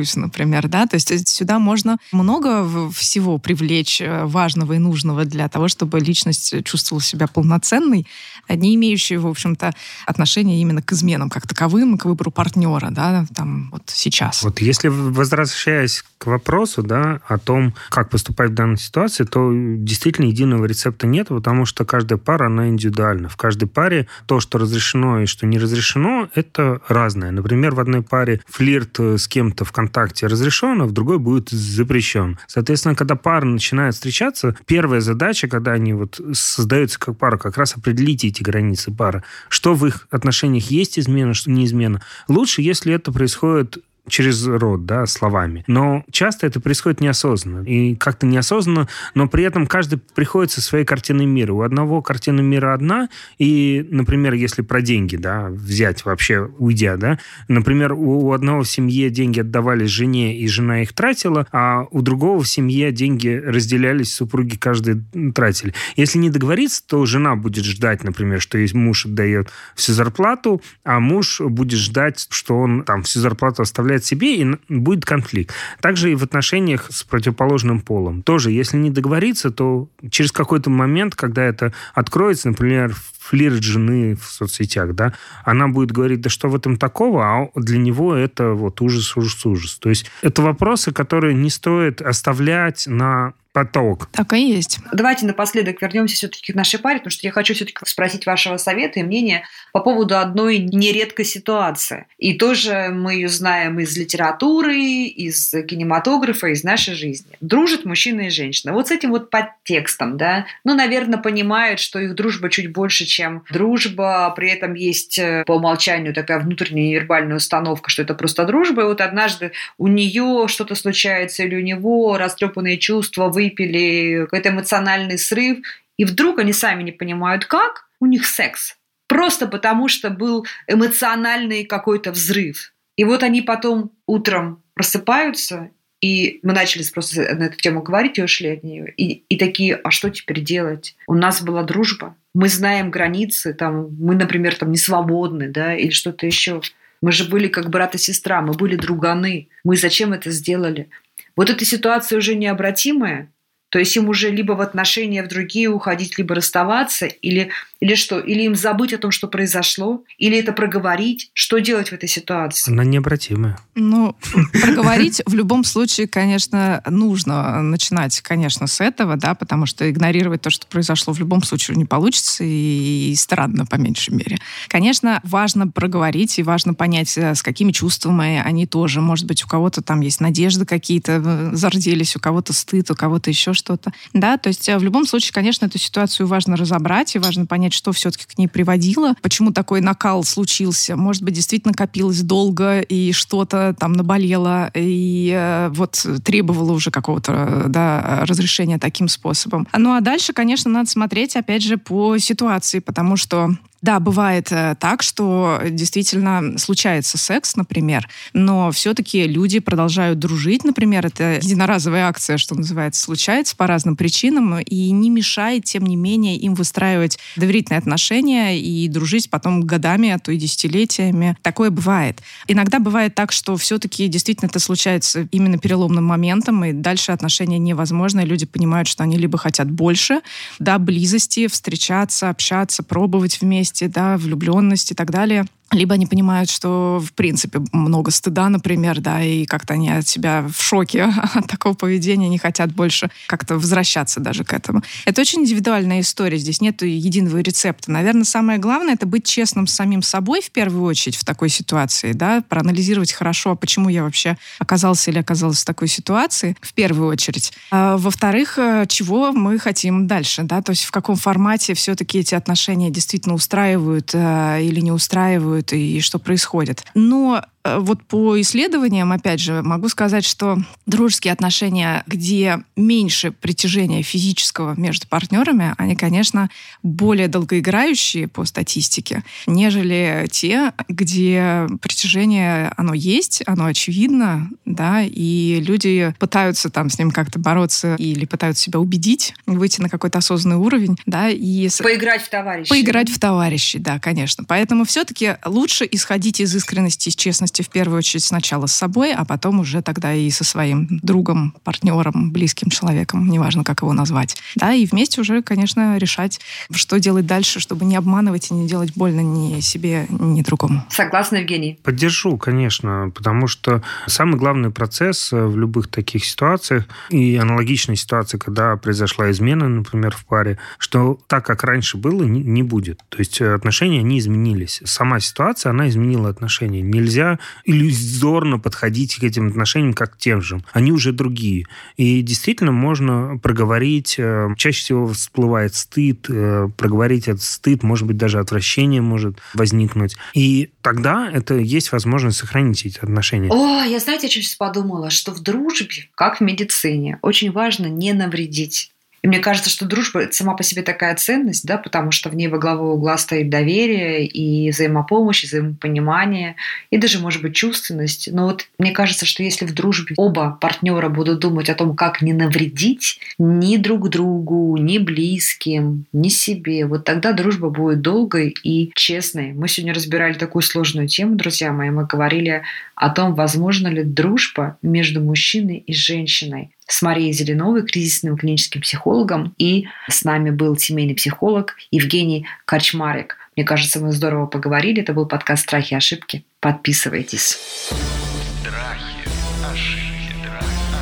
котируюсь, 0.07 0.16
например, 0.16 0.69
да? 0.69 0.87
То 0.87 0.97
есть 0.97 1.11
э, 1.11 1.19
сюда 1.19 1.59
можно 1.59 1.99
много 2.12 2.62
в- 2.62 2.92
всего 2.92 3.38
привлечь 3.38 4.01
э, 4.01 4.25
важного 4.25 4.75
и 4.75 4.79
нужного 4.79 5.25
для 5.25 5.49
того, 5.49 5.69
чтобы 5.69 6.01
личность 6.01 6.64
чувствовала 6.64 7.03
себя 7.03 7.27
полноценной, 7.27 8.07
не 8.49 8.75
имеющей, 8.75 9.16
в 9.16 9.27
общем-то, 9.27 9.73
отношения 10.07 10.61
именно 10.61 10.83
к 10.83 10.92
изменам 10.92 11.31
как 11.31 11.47
таковым, 11.47 11.99
к 11.99 12.05
выбору 12.05 12.31
партнера, 12.31 12.88
да, 12.90 13.27
там 13.35 13.71
вот 13.73 13.83
сейчас. 13.87 14.42
Вот 14.42 14.61
если 14.61 14.88
возвращаясь 14.88 16.05
к 16.19 16.27
вопросу, 16.27 16.83
да, 16.83 17.21
о 17.29 17.38
том, 17.38 17.75
как 17.90 18.11
поступать 18.11 18.51
в 18.51 18.55
данной 18.55 18.79
ситуации, 18.79 19.25
то 19.25 19.51
действительно 19.53 20.27
единого 20.27 20.66
рецепта 20.66 21.07
нет, 21.07 21.29
потому 21.29 21.66
что 21.66 21.85
каждая 21.85 22.19
пара, 22.19 22.47
она 22.47 22.69
индивидуальна. 22.69 23.29
В 23.29 23.37
каждой 23.37 23.66
паре 23.66 24.07
то, 24.27 24.40
что 24.40 24.59
разрешено 24.59 25.21
и 25.21 25.27
что 25.27 25.47
не 25.47 25.59
разрешено, 25.59 26.29
это 26.35 26.81
разное. 26.88 27.31
Например, 27.31 27.75
в 27.75 27.81
одной 27.81 28.03
паре 28.03 28.40
флирт 28.47 28.99
э, 29.01 29.19
с 29.19 29.29
кем-то 29.29 29.64
ВКонтакте 29.97 30.27
разрешен, 30.27 30.83
а 30.83 30.85
в 30.85 30.93
другой 30.93 31.19
будет 31.19 31.49
запрещен. 31.49 32.39
Соответственно, 32.47 32.95
когда 32.95 33.17
пара 33.17 33.47
начинает 33.47 33.95
встречаться, 33.95 34.55
первая 34.67 35.01
задача, 35.01 35.49
когда 35.49 35.73
они 35.73 35.95
вот 35.95 36.21
создаются 36.35 36.99
как 36.99 37.17
пара, 37.17 37.39
как 37.39 37.57
раз 37.57 37.77
определить 37.77 38.25
эти 38.25 38.43
границы 38.43 38.93
пары. 38.93 39.23
Что 39.49 39.75
в 39.75 39.87
их 39.87 40.07
отношениях 40.11 40.71
есть 40.71 40.99
измена, 40.99 41.33
что 41.33 41.51
не 41.51 41.65
измена. 41.65 42.03
Лучше, 42.29 42.61
если 42.61 42.93
это 42.93 43.11
происходит 43.11 43.79
через 44.09 44.47
рот, 44.47 44.87
да, 44.87 45.07
словами. 45.07 45.64
Но 45.66 46.05
часто 46.11 46.47
это 46.47 46.61
происходит 46.61 47.01
неосознанно. 47.01 47.64
И 47.64 47.95
как-то 47.97 48.27
неосознанно, 48.27 48.88
но 49.14 49.29
при 49.29 49.45
этом 49.45 49.66
каждый 49.66 49.99
приходит 50.14 50.53
со 50.53 50.61
своей 50.61 50.85
картиной 50.85 51.27
мира. 51.27 51.53
У 51.53 51.62
одного 51.62 52.03
картина 52.03 52.40
мира 52.40 52.75
одна, 52.75 53.09
и, 53.38 53.87
например, 53.90 54.35
если 54.35 54.62
про 54.62 54.81
деньги, 54.81 55.16
да, 55.16 55.49
взять 55.49 56.05
вообще, 56.05 56.49
уйдя, 56.59 56.97
да, 56.97 57.19
например, 57.49 57.92
у, 57.92 58.33
одного 58.33 58.62
в 58.62 58.69
семье 58.69 59.11
деньги 59.11 59.40
отдавались 59.40 59.90
жене, 59.90 60.38
и 60.38 60.47
жена 60.49 60.83
их 60.83 60.92
тратила, 60.92 61.47
а 61.53 61.87
у 61.90 62.03
другого 62.03 62.42
в 62.42 62.49
семье 62.49 62.92
деньги 62.92 63.29
разделялись, 63.29 64.14
супруги 64.14 64.57
каждый 64.57 65.03
тратили. 65.35 65.75
Если 65.97 66.19
не 66.19 66.31
договориться, 66.31 66.83
то 66.87 67.05
жена 67.07 67.37
будет 67.37 67.64
ждать, 67.64 68.05
например, 68.05 68.40
что 68.40 68.59
есть 68.59 68.75
муж 68.75 69.07
отдает 69.07 69.51
всю 69.75 69.92
зарплату, 69.92 70.62
а 70.85 71.01
муж 71.01 71.40
будет 71.40 71.79
ждать, 71.79 72.27
что 72.31 72.59
он 72.59 72.85
там 72.85 73.03
всю 73.03 73.21
зарплату 73.21 73.62
оставляет 73.62 73.96
себе, 74.05 74.37
и 74.37 74.57
будет 74.69 75.05
конфликт. 75.05 75.55
Также 75.81 76.13
и 76.13 76.15
в 76.15 76.23
отношениях 76.23 76.87
с 76.91 77.03
противоположным 77.05 77.81
полом. 77.81 78.23
Тоже, 78.23 78.51
если 78.51 78.77
не 78.77 78.91
договориться, 78.91 79.51
то 79.51 79.89
через 80.11 80.33
какой-то 80.33 80.71
момент, 80.71 81.15
когда 81.15 81.43
это 81.43 81.73
откроется, 81.95 82.49
например, 82.49 82.95
флирт 83.19 83.63
жены 83.63 84.15
в 84.17 84.25
соцсетях, 84.25 84.95
да, 84.95 85.13
она 85.45 85.69
будет 85.69 85.91
говорить, 85.91 86.21
да 86.21 86.31
что 86.31 86.49
в 86.49 86.55
этом 86.55 86.77
такого, 86.77 87.25
а 87.25 87.49
для 87.57 87.79
него 87.79 88.15
это 88.15 88.53
вот 88.53 88.81
ужас, 88.81 89.17
ужас, 89.17 89.45
ужас. 89.45 89.79
То 89.79 89.89
есть 89.89 90.11
это 90.23 90.43
вопросы, 90.43 90.93
которые 90.93 91.35
не 91.35 91.51
стоит 91.51 92.01
оставлять 92.03 92.87
на 92.87 93.35
поток. 93.57 94.11
Так 94.12 94.35
и 94.35 94.51
есть. 94.51 94.81
Давайте 94.92 95.25
напоследок 95.25 95.81
вернемся 95.81 96.14
все-таки 96.14 96.53
к 96.53 96.55
нашей 96.55 96.79
паре, 96.79 96.99
потому 96.99 97.11
что 97.11 97.27
я 97.27 97.33
хочу 97.33 97.55
все-таки 97.55 97.79
спросить 97.87 98.27
вашего 98.27 98.59
совета 98.59 99.01
и 99.01 99.03
мнения 99.03 99.45
по 99.73 99.81
поводу 99.81 100.19
одной 100.19 100.59
нередкой 100.59 101.25
ситуации. 101.25 102.07
И 102.19 102.35
тоже 102.35 102.90
мы 102.92 103.14
ее 103.14 103.31
знаем 103.31 103.81
из 103.81 103.97
литературы, 103.97 104.77
из 104.77 105.53
кинематографа, 105.53 106.49
из 106.49 106.64
нашей 106.64 106.92
жизни. 106.92 107.31
Дружат 107.40 107.87
мужчина 107.87 108.27
и 108.27 108.29
женщина. 108.29 108.75
Вот 108.75 108.88
с 108.88 108.90
этим 108.90 109.12
вот 109.12 109.31
подтекстом, 109.31 110.19
да, 110.19 110.45
ну, 110.64 110.75
наверное, 110.75 111.19
понимают, 111.19 111.81
что 111.81 111.99
их 111.99 112.14
дружба 112.14 112.51
чуть 112.51 112.71
больше, 112.71 113.07
чем 113.07 113.42
дружба, 113.51 114.35
при 114.37 114.51
этом 114.51 114.75
есть 114.75 115.19
э, 115.19 115.45
по 115.47 115.53
умолчанию 115.53 116.12
такая 116.12 116.40
внутренняя 116.40 116.88
невербальная 116.88 117.37
установка, 117.37 117.88
что 117.88 118.03
это 118.03 118.12
просто 118.12 118.45
дружба, 118.45 118.83
и 118.83 118.85
вот 118.85 119.01
однажды 119.01 119.53
у 119.79 119.87
нее 119.87 120.45
что-то 120.47 120.75
случается 120.75 121.42
или 121.42 121.57
у 121.57 121.61
него 121.61 122.19
растрепанные 122.19 122.77
чувства, 122.77 123.31
выпили, 123.47 124.25
какой-то 124.25 124.51
эмоциональный 124.51 125.19
срыв, 125.19 125.59
и 125.97 126.05
вдруг 126.05 126.39
они 126.39 126.53
сами 126.53 126.83
не 126.83 126.93
понимают, 126.93 127.47
как 127.47 127.89
у 128.01 128.07
них 128.07 128.27
секс. 128.27 128.77
Просто 129.09 129.47
потому, 129.47 129.89
что 129.89 130.11
был 130.11 130.47
эмоциональный 130.67 131.65
какой-то 131.65 132.13
взрыв. 132.13 132.73
И 132.97 133.05
вот 133.05 133.23
они 133.23 133.43
потом 133.43 133.93
утром 134.07 134.63
просыпаются, 134.75 135.71
и 136.01 136.41
мы 136.43 136.53
начали 136.53 136.85
просто 136.93 137.35
на 137.35 137.45
эту 137.45 137.57
тему 137.57 137.83
говорить 137.83 138.19
и 138.19 138.23
ушли 138.23 138.51
от 138.51 138.65
нее. 138.65 138.93
И, 138.97 139.25
и 139.29 139.37
такие, 139.37 139.77
а 139.77 139.91
что 139.91 140.11
теперь 140.11 140.41
делать? 140.41 140.97
У 141.07 141.15
нас 141.15 141.43
была 141.43 141.63
дружба, 141.63 142.17
мы 142.35 142.49
знаем 142.49 142.91
границы, 142.91 143.55
там, 143.55 143.97
мы, 143.99 144.15
например, 144.15 144.55
там 144.57 144.71
не 144.71 144.77
свободны, 144.77 145.49
да, 145.49 145.75
или 145.75 145.91
что-то 145.91 146.27
еще. 146.27 146.61
Мы 147.01 147.13
же 147.13 147.25
были 147.25 147.49
как 147.49 147.71
брат 147.71 147.95
и 147.95 147.99
сестра, 147.99 148.43
мы 148.43 148.53
были 148.53 148.77
друганы. 148.77 149.49
Мы 149.65 149.77
зачем 149.77 150.13
это 150.13 150.31
сделали? 150.31 150.91
Вот 151.35 151.51
эта 151.51 151.65
ситуация 151.65 152.19
уже 152.19 152.35
необратимая, 152.35 153.31
то 153.77 153.81
есть 153.81 153.95
им 153.95 154.09
уже 154.09 154.31
либо 154.31 154.53
в 154.53 154.62
отношения 154.62 155.23
в 155.23 155.29
другие 155.29 155.69
уходить, 155.69 156.17
либо 156.17 156.35
расставаться, 156.35 157.05
или, 157.05 157.51
или 157.81 157.95
что? 157.95 158.19
Или 158.19 158.45
им 158.45 158.55
забыть 158.55 158.95
о 158.95 158.97
том, 158.97 159.11
что 159.11 159.29
произошло, 159.29 160.03
или 160.17 160.39
это 160.39 160.55
проговорить. 160.55 161.31
Что 161.35 161.59
делать 161.59 161.91
в 161.91 161.93
этой 161.93 162.09
ситуации? 162.09 162.73
Она 162.73 162.85
необратимая. 162.85 163.59
Ну, 163.75 164.17
проговорить 164.62 165.21
в 165.27 165.35
любом 165.35 165.62
случае, 165.62 166.09
конечно, 166.09 166.83
нужно 166.89 167.61
начинать, 167.61 168.19
конечно, 168.23 168.67
с 168.67 168.81
этого, 168.81 169.19
да, 169.19 169.35
потому 169.35 169.67
что 169.67 169.91
игнорировать 169.91 170.41
то, 170.41 170.49
что 170.49 170.67
произошло, 170.67 171.12
в 171.12 171.19
любом 171.19 171.43
случае 171.43 171.77
не 171.77 171.85
получится, 171.85 172.45
и, 172.45 173.11
и 173.11 173.15
странно, 173.15 173.67
по 173.67 173.75
меньшей 173.75 174.15
мере. 174.15 174.39
Конечно, 174.69 175.21
важно 175.23 175.69
проговорить, 175.69 176.39
и 176.39 176.43
важно 176.43 176.73
понять, 176.73 177.19
э, 177.19 177.35
с 177.35 177.43
какими 177.43 177.73
чувствами 177.73 178.43
они 178.43 178.67
тоже. 178.67 179.03
Может 179.03 179.27
быть, 179.27 179.45
у 179.45 179.47
кого-то 179.47 179.83
там 179.83 180.01
есть 180.01 180.23
надежды 180.23 180.65
какие-то, 180.65 181.23
э, 181.23 181.51
зарделись, 181.53 182.17
у 182.17 182.21
кого-то 182.21 182.55
стыд, 182.55 182.91
у 182.91 182.95
кого-то 182.95 183.29
еще 183.29 183.53
что-то. 183.67 183.93
Да, 184.13 184.39
то 184.39 184.49
есть 184.49 184.69
э, 184.69 184.79
в 184.79 184.85
любом 184.85 185.07
случае, 185.07 185.33
конечно, 185.33 185.67
эту 185.67 185.79
ситуацию 185.79 186.27
важно 186.29 186.57
разобрать, 186.57 187.17
и 187.17 187.19
важно 187.19 187.47
понять, 187.47 187.73
что 187.73 187.91
все-таки 187.93 188.25
к 188.25 188.39
ней 188.39 188.47
приводило, 188.47 189.15
почему 189.23 189.51
такой 189.53 189.81
накал 189.81 190.23
случился. 190.23 190.97
Может 190.97 191.23
быть, 191.23 191.35
действительно 191.35 191.75
копилось 191.75 192.23
долго, 192.23 192.81
и 192.81 193.13
что-то 193.13 193.75
там 193.79 193.93
наболело, 193.93 194.71
и 194.75 195.33
э, 195.37 195.69
вот 195.73 196.07
требовало 196.25 196.73
уже 196.73 196.91
какого-то 196.91 197.65
да, 197.67 198.21
разрешения 198.23 198.79
таким 198.79 199.09
способом. 199.09 199.67
Ну 199.77 199.95
а 199.95 200.01
дальше, 200.01 200.33
конечно, 200.33 200.71
надо 200.71 200.89
смотреть, 200.89 201.35
опять 201.35 201.63
же, 201.63 201.77
по 201.77 202.17
ситуации, 202.19 202.79
потому 202.79 203.17
что 203.17 203.51
Да, 203.83 204.01
бывает 204.01 204.51
э, 204.51 204.75
так, 204.81 205.03
что 205.03 205.61
действительно 205.69 206.59
случается 206.59 207.19
секс, 207.19 207.57
например, 207.57 208.09
но 208.33 208.71
все-таки 208.71 209.29
люди 209.29 209.61
продолжают 209.61 210.19
дружить, 210.19 210.65
например, 210.65 211.07
это 211.07 211.35
единоразовая 211.43 212.09
акция, 212.09 212.39
что 212.39 212.55
называется, 212.55 213.03
случается 213.03 213.46
по 213.55 213.67
разным 213.67 213.97
причинам, 213.97 214.59
и 214.59 214.91
не 214.91 215.11
мешает, 215.11 215.65
тем 215.65 215.85
не 215.85 215.97
менее, 215.97 216.37
им 216.37 216.55
выстраивать 216.55 217.19
доверительные 217.37 217.79
отношения 217.79 218.59
и 218.59 218.89
дружить 218.89 219.31
потом 219.31 219.63
годами, 219.63 220.11
а 220.11 220.19
то 220.19 220.33
и 220.33 220.37
десятилетиями. 220.37 221.37
Такое 221.43 221.71
бывает. 221.71 222.23
Иногда 222.49 222.79
бывает 222.79 223.15
так, 223.15 223.33
что 223.33 223.57
все-таки 223.57 224.09
действительно 224.09 224.49
это 224.49 224.59
случается 224.59 225.29
именно 225.31 225.59
переломным 225.59 226.05
моментом, 226.05 226.65
и 226.65 226.73
дальше 226.73 227.13
отношения 227.13 227.59
невозможно, 227.59 228.21
и 228.21 228.27
люди 228.27 228.47
понимают, 228.47 228.89
что 228.89 229.03
они 229.03 229.17
либо 229.17 229.39
хотят 229.39 229.71
больше, 229.71 230.21
да, 230.59 230.79
близости, 230.79 231.47
встречаться, 231.47 232.31
общаться, 232.31 232.83
пробовать 232.83 233.41
вместе, 233.41 233.89
да, 233.89 234.17
влюбленность 234.17 234.93
и 234.93 234.95
так 234.95 235.11
далее 235.11 235.47
либо 235.73 235.95
они 235.95 236.07
понимают, 236.07 236.49
что, 236.49 237.03
в 237.05 237.13
принципе, 237.13 237.61
много 237.73 238.11
стыда, 238.11 238.49
например, 238.49 239.01
да, 239.01 239.23
и 239.23 239.47
как-то 239.47 239.75
они 239.75 239.91
от 239.91 240.07
себя 240.07 240.47
в 240.49 240.63
шоке 240.63 241.05
от 241.35 241.47
такого 241.49 241.75
поведения, 241.75 242.29
не 242.29 242.39
хотят 242.39 242.73
больше 242.73 243.11
как-то 243.27 243.55
возвращаться 243.55 244.21
даже 244.21 244.45
к 244.45 244.53
этому. 244.53 244.83
Это 245.05 245.21
очень 245.21 245.41
индивидуальная 245.41 246.01
история, 246.01 246.39
здесь 246.39 246.61
нет 246.61 246.83
единого 246.83 247.39
рецепта. 247.39 247.91
Наверное, 247.91 248.25
самое 248.25 248.59
главное— 248.59 248.95
это 248.95 249.07
быть 249.07 249.25
честным 249.25 249.67
с 249.67 249.75
самим 249.75 250.03
собой 250.03 250.41
в 250.41 250.51
первую 250.51 250.85
очередь 250.85 251.17
в 251.17 251.25
такой 251.25 251.49
ситуации, 251.49 252.13
да, 252.13 252.43
проанализировать 252.49 253.13
хорошо, 253.13 253.53
а 253.53 253.57
почему 253.57 253.89
я 253.89 254.05
вообще 254.05 254.37
оказался 254.59 255.11
или 255.11 255.19
оказалась 255.19 255.63
в 255.63 255.65
такой 255.65 255.89
ситуации, 255.89 256.57
в 256.61 256.73
первую 256.75 257.11
очередь. 257.11 257.53
А, 257.71 257.97
во-вторых, 257.97 258.59
э, 258.59 258.87
чего 258.89 259.33
мы 259.33 259.59
хотим 259.59 260.07
дальше, 260.07 260.45
да, 260.45 260.63
то 260.63 260.71
есть 260.71 260.85
в 260.85 260.91
каком 260.93 261.17
формате 261.17 261.75
все-таки 261.75 262.19
эти 262.19 262.35
отношения 262.35 262.91
действительно 262.91 263.35
устраивают 263.35 264.11
э, 264.15 264.63
или 264.63 264.81
не 264.81 264.93
устраивают, 264.93 265.56
чувствуют 265.57 265.73
и 265.73 266.01
что 266.01 266.19
происходит. 266.19 266.85
Но 266.95 267.42
вот 267.79 268.03
по 268.05 268.41
исследованиям, 268.41 269.13
опять 269.13 269.41
же, 269.41 269.63
могу 269.63 269.89
сказать, 269.89 270.25
что 270.25 270.59
дружеские 270.87 271.33
отношения, 271.33 272.05
где 272.07 272.61
меньше 272.77 273.31
притяжения 273.31 274.03
физического 274.03 274.75
между 274.79 275.07
партнерами, 275.09 275.75
они, 275.79 275.97
конечно, 275.97 276.51
более 276.83 277.29
долгоиграющие 277.29 278.29
по 278.29 278.45
статистике, 278.45 279.23
нежели 279.47 280.29
те, 280.31 280.73
где 280.89 281.67
притяжение, 281.81 282.73
оно 282.77 282.95
есть, 282.95 283.43
оно 283.47 283.67
очевидно, 283.67 284.51
да, 284.65 285.03
и 285.03 285.61
люди 285.61 286.15
пытаются 286.19 286.71
там 286.71 286.91
с 286.91 286.99
ним 286.99 287.11
как-то 287.11 287.39
бороться 287.39 287.97
или 287.97 288.25
пытаются 288.25 288.65
себя 288.65 288.81
убедить, 288.81 289.35
выйти 289.47 289.81
на 289.81 289.89
какой-то 289.89 290.19
осознанный 290.19 290.57
уровень, 290.57 290.97
да, 291.07 291.29
и... 291.31 291.69
Поиграть 291.83 292.23
в 292.23 292.29
товарищей. 292.29 292.71
Поиграть 292.71 293.11
в 293.11 293.19
товарищей, 293.19 293.79
да, 293.79 293.99
конечно. 293.99 294.45
Поэтому 294.45 294.85
все-таки 294.85 295.37
лучше 295.45 295.89
исходить 295.91 296.41
из 296.41 296.55
искренности, 296.55 297.09
из 297.09 297.17
честности 297.17 297.56
в 297.62 297.69
первую 297.69 297.99
очередь 297.99 298.25
сначала 298.25 298.66
с 298.66 298.73
собой, 298.73 299.12
а 299.12 299.25
потом 299.25 299.61
уже 299.61 299.83
тогда 299.83 300.12
и 300.14 300.31
со 300.31 300.45
своим 300.45 300.88
другом, 301.03 301.55
партнером, 301.64 302.31
близким 302.31 302.71
человеком, 302.71 303.29
неважно, 303.29 303.64
как 303.64 303.83
его 303.83 303.92
назвать. 303.92 304.37
Да, 304.55 304.73
и 304.73 304.87
вместе 304.87 305.21
уже, 305.21 305.42
конечно, 305.42 305.99
решать, 305.99 306.40
что 306.71 306.99
делать 306.99 307.27
дальше, 307.27 307.61
чтобы 307.61 307.85
не 307.85 307.97
обманывать 307.97 308.51
и 308.51 308.55
не 308.55 308.69
делать 308.69 308.92
больно 308.95 309.21
ни 309.21 309.61
себе, 309.61 310.07
ни 310.09 310.42
другому. 310.42 310.85
Согласна, 310.88 311.37
Евгений? 311.37 311.79
Поддержу, 311.83 312.37
конечно, 312.37 313.11
потому 313.14 313.47
что 313.47 313.83
самый 314.07 314.37
главный 314.37 314.71
процесс 314.71 315.33
э, 315.33 315.45
в 315.45 315.57
любых 315.57 315.88
таких 315.88 316.25
ситуациях 316.25 316.85
и 317.11 317.37
аналогичной 317.37 317.97
ситуации, 317.97 318.38
когда 318.38 318.77
произошла 318.77 319.31
измена, 319.31 319.69
например, 319.69 320.14
в 320.14 320.25
паре, 320.25 320.59
что 320.79 321.19
так, 321.27 321.45
как 321.47 321.64
раньше 321.64 321.97
было, 321.97 322.25
не 322.25 322.62
будет. 322.62 323.03
То 323.09 323.19
есть 323.19 323.40
э, 323.40 323.55
отношения, 323.55 324.03
не 324.03 324.19
изменились. 324.19 324.81
Сама 324.85 325.21
ситуация, 325.21 325.71
она 325.71 325.88
изменила 325.88 326.29
отношения. 326.29 326.83
Нельзя 326.83 327.38
иллюзорно 327.65 328.59
подходить 328.59 329.17
к 329.17 329.23
этим 329.23 329.49
отношениям 329.49 329.93
как 329.93 330.15
к 330.15 330.19
тем 330.19 330.41
же. 330.41 330.63
Они 330.73 330.93
уже 330.93 331.13
другие. 331.13 331.67
И 331.97 332.23
действительно 332.23 332.73
можно 332.73 333.39
проговорить, 333.43 334.17
э, 334.19 334.49
чаще 334.57 334.81
всего 334.81 335.09
всплывает 335.09 335.75
стыд, 335.75 336.27
э, 336.29 336.69
проговорить 336.77 337.29
этот 337.29 337.43
стыд, 337.43 337.83
может 337.83 338.07
быть, 338.07 338.17
даже 338.17 338.39
отвращение 338.39 339.01
может 339.01 339.39
возникнуть. 339.55 340.17
И 340.35 340.71
тогда 340.83 341.31
это 341.31 341.55
есть 341.55 341.93
возможность 341.93 342.39
сохранить 342.39 342.85
эти 342.87 342.99
отношения. 342.99 343.51
О, 343.51 343.83
я 343.85 343.99
знаете, 343.99 344.29
чем 344.29 344.43
сейчас 344.43 344.57
подумала? 344.57 345.11
Что 345.11 345.33
в 345.33 345.41
дружбе, 345.41 346.09
как 346.15 346.39
в 346.39 346.41
медицине, 346.43 347.19
очень 347.23 347.53
важно 347.53 347.87
не 347.87 348.13
навредить. 348.13 348.93
И 349.23 349.29
мне 349.29 349.39
кажется, 349.39 349.71
что 349.71 349.87
дружба 349.87 350.21
это 350.23 350.33
сама 350.33 350.55
по 350.55 350.63
себе 350.63 350.83
такая 350.83 351.15
ценность, 351.17 351.67
да, 351.67 351.79
потому 351.79 352.13
что 352.13 352.29
в 352.29 352.37
ней 352.37 352.49
во 352.49 352.59
главу 352.59 352.93
угла 352.93 353.17
стоит 353.19 353.51
доверие 353.51 354.27
и 354.27 354.71
взаимопомощь, 354.71 355.45
и 355.45 355.47
взаимопонимание, 355.47 356.57
и 356.91 356.99
даже, 356.99 357.19
может 357.19 357.43
быть, 357.43 357.55
чувственность. 357.55 358.29
Но 358.33 358.47
вот 358.47 358.69
мне 358.79 358.93
кажется, 358.93 359.27
что 359.27 359.43
если 359.43 359.65
в 359.65 359.75
дружбе 359.75 360.15
оба 360.17 360.57
партнера 360.61 361.09
будут 361.09 361.41
думать 361.41 361.69
о 361.71 361.75
том, 361.75 361.97
как 361.97 362.23
не 362.23 362.33
навредить 362.33 363.19
ни 363.39 363.77
друг 363.77 364.11
другу, 364.11 364.77
ни 364.77 364.99
близким, 364.99 366.07
ни 366.13 366.29
себе, 366.29 366.87
вот 366.87 367.05
тогда 367.05 367.33
дружба 367.33 367.71
будет 367.71 368.03
долгой 368.03 368.55
и 368.63 368.93
честной. 368.95 369.53
Мы 369.53 369.69
сегодня 369.69 369.95
разбирали 369.95 370.35
такую 370.35 370.63
сложную 370.63 371.09
тему, 371.09 371.37
друзья 371.37 371.73
мои. 371.73 371.91
Мы 371.91 372.07
говорили 372.07 372.63
о 372.95 373.11
том, 373.11 373.35
возможно 373.35 373.89
ли 373.89 374.03
дружба 374.03 374.79
между 374.83 375.21
мужчиной 375.21 375.79
и 375.79 375.93
женщиной 375.93 376.71
с 376.87 377.03
Марией 377.03 377.33
Зеленовой, 377.33 377.85
кризисным 377.85 378.37
клиническим 378.37 378.81
психологом, 378.81 379.55
и 379.59 379.87
с 380.09 380.25
нами 380.25 380.51
был 380.51 380.77
семейный 380.77 381.14
психолог 381.14 381.75
Евгений 381.90 382.46
Корчмарик. 382.64 383.37
Мне 383.57 383.64
кажется, 383.64 384.01
мы 384.01 384.12
здорово 384.12 384.46
поговорили. 384.46 385.03
Это 385.03 385.12
был 385.14 385.27
подкаст 385.27 385.64
«Страхи 385.64 385.94
и 385.94 385.96
ошибки». 385.96 386.44
Подписывайтесь. 386.61 387.59
Страхи, 387.87 389.20
ошибки, 389.64 390.40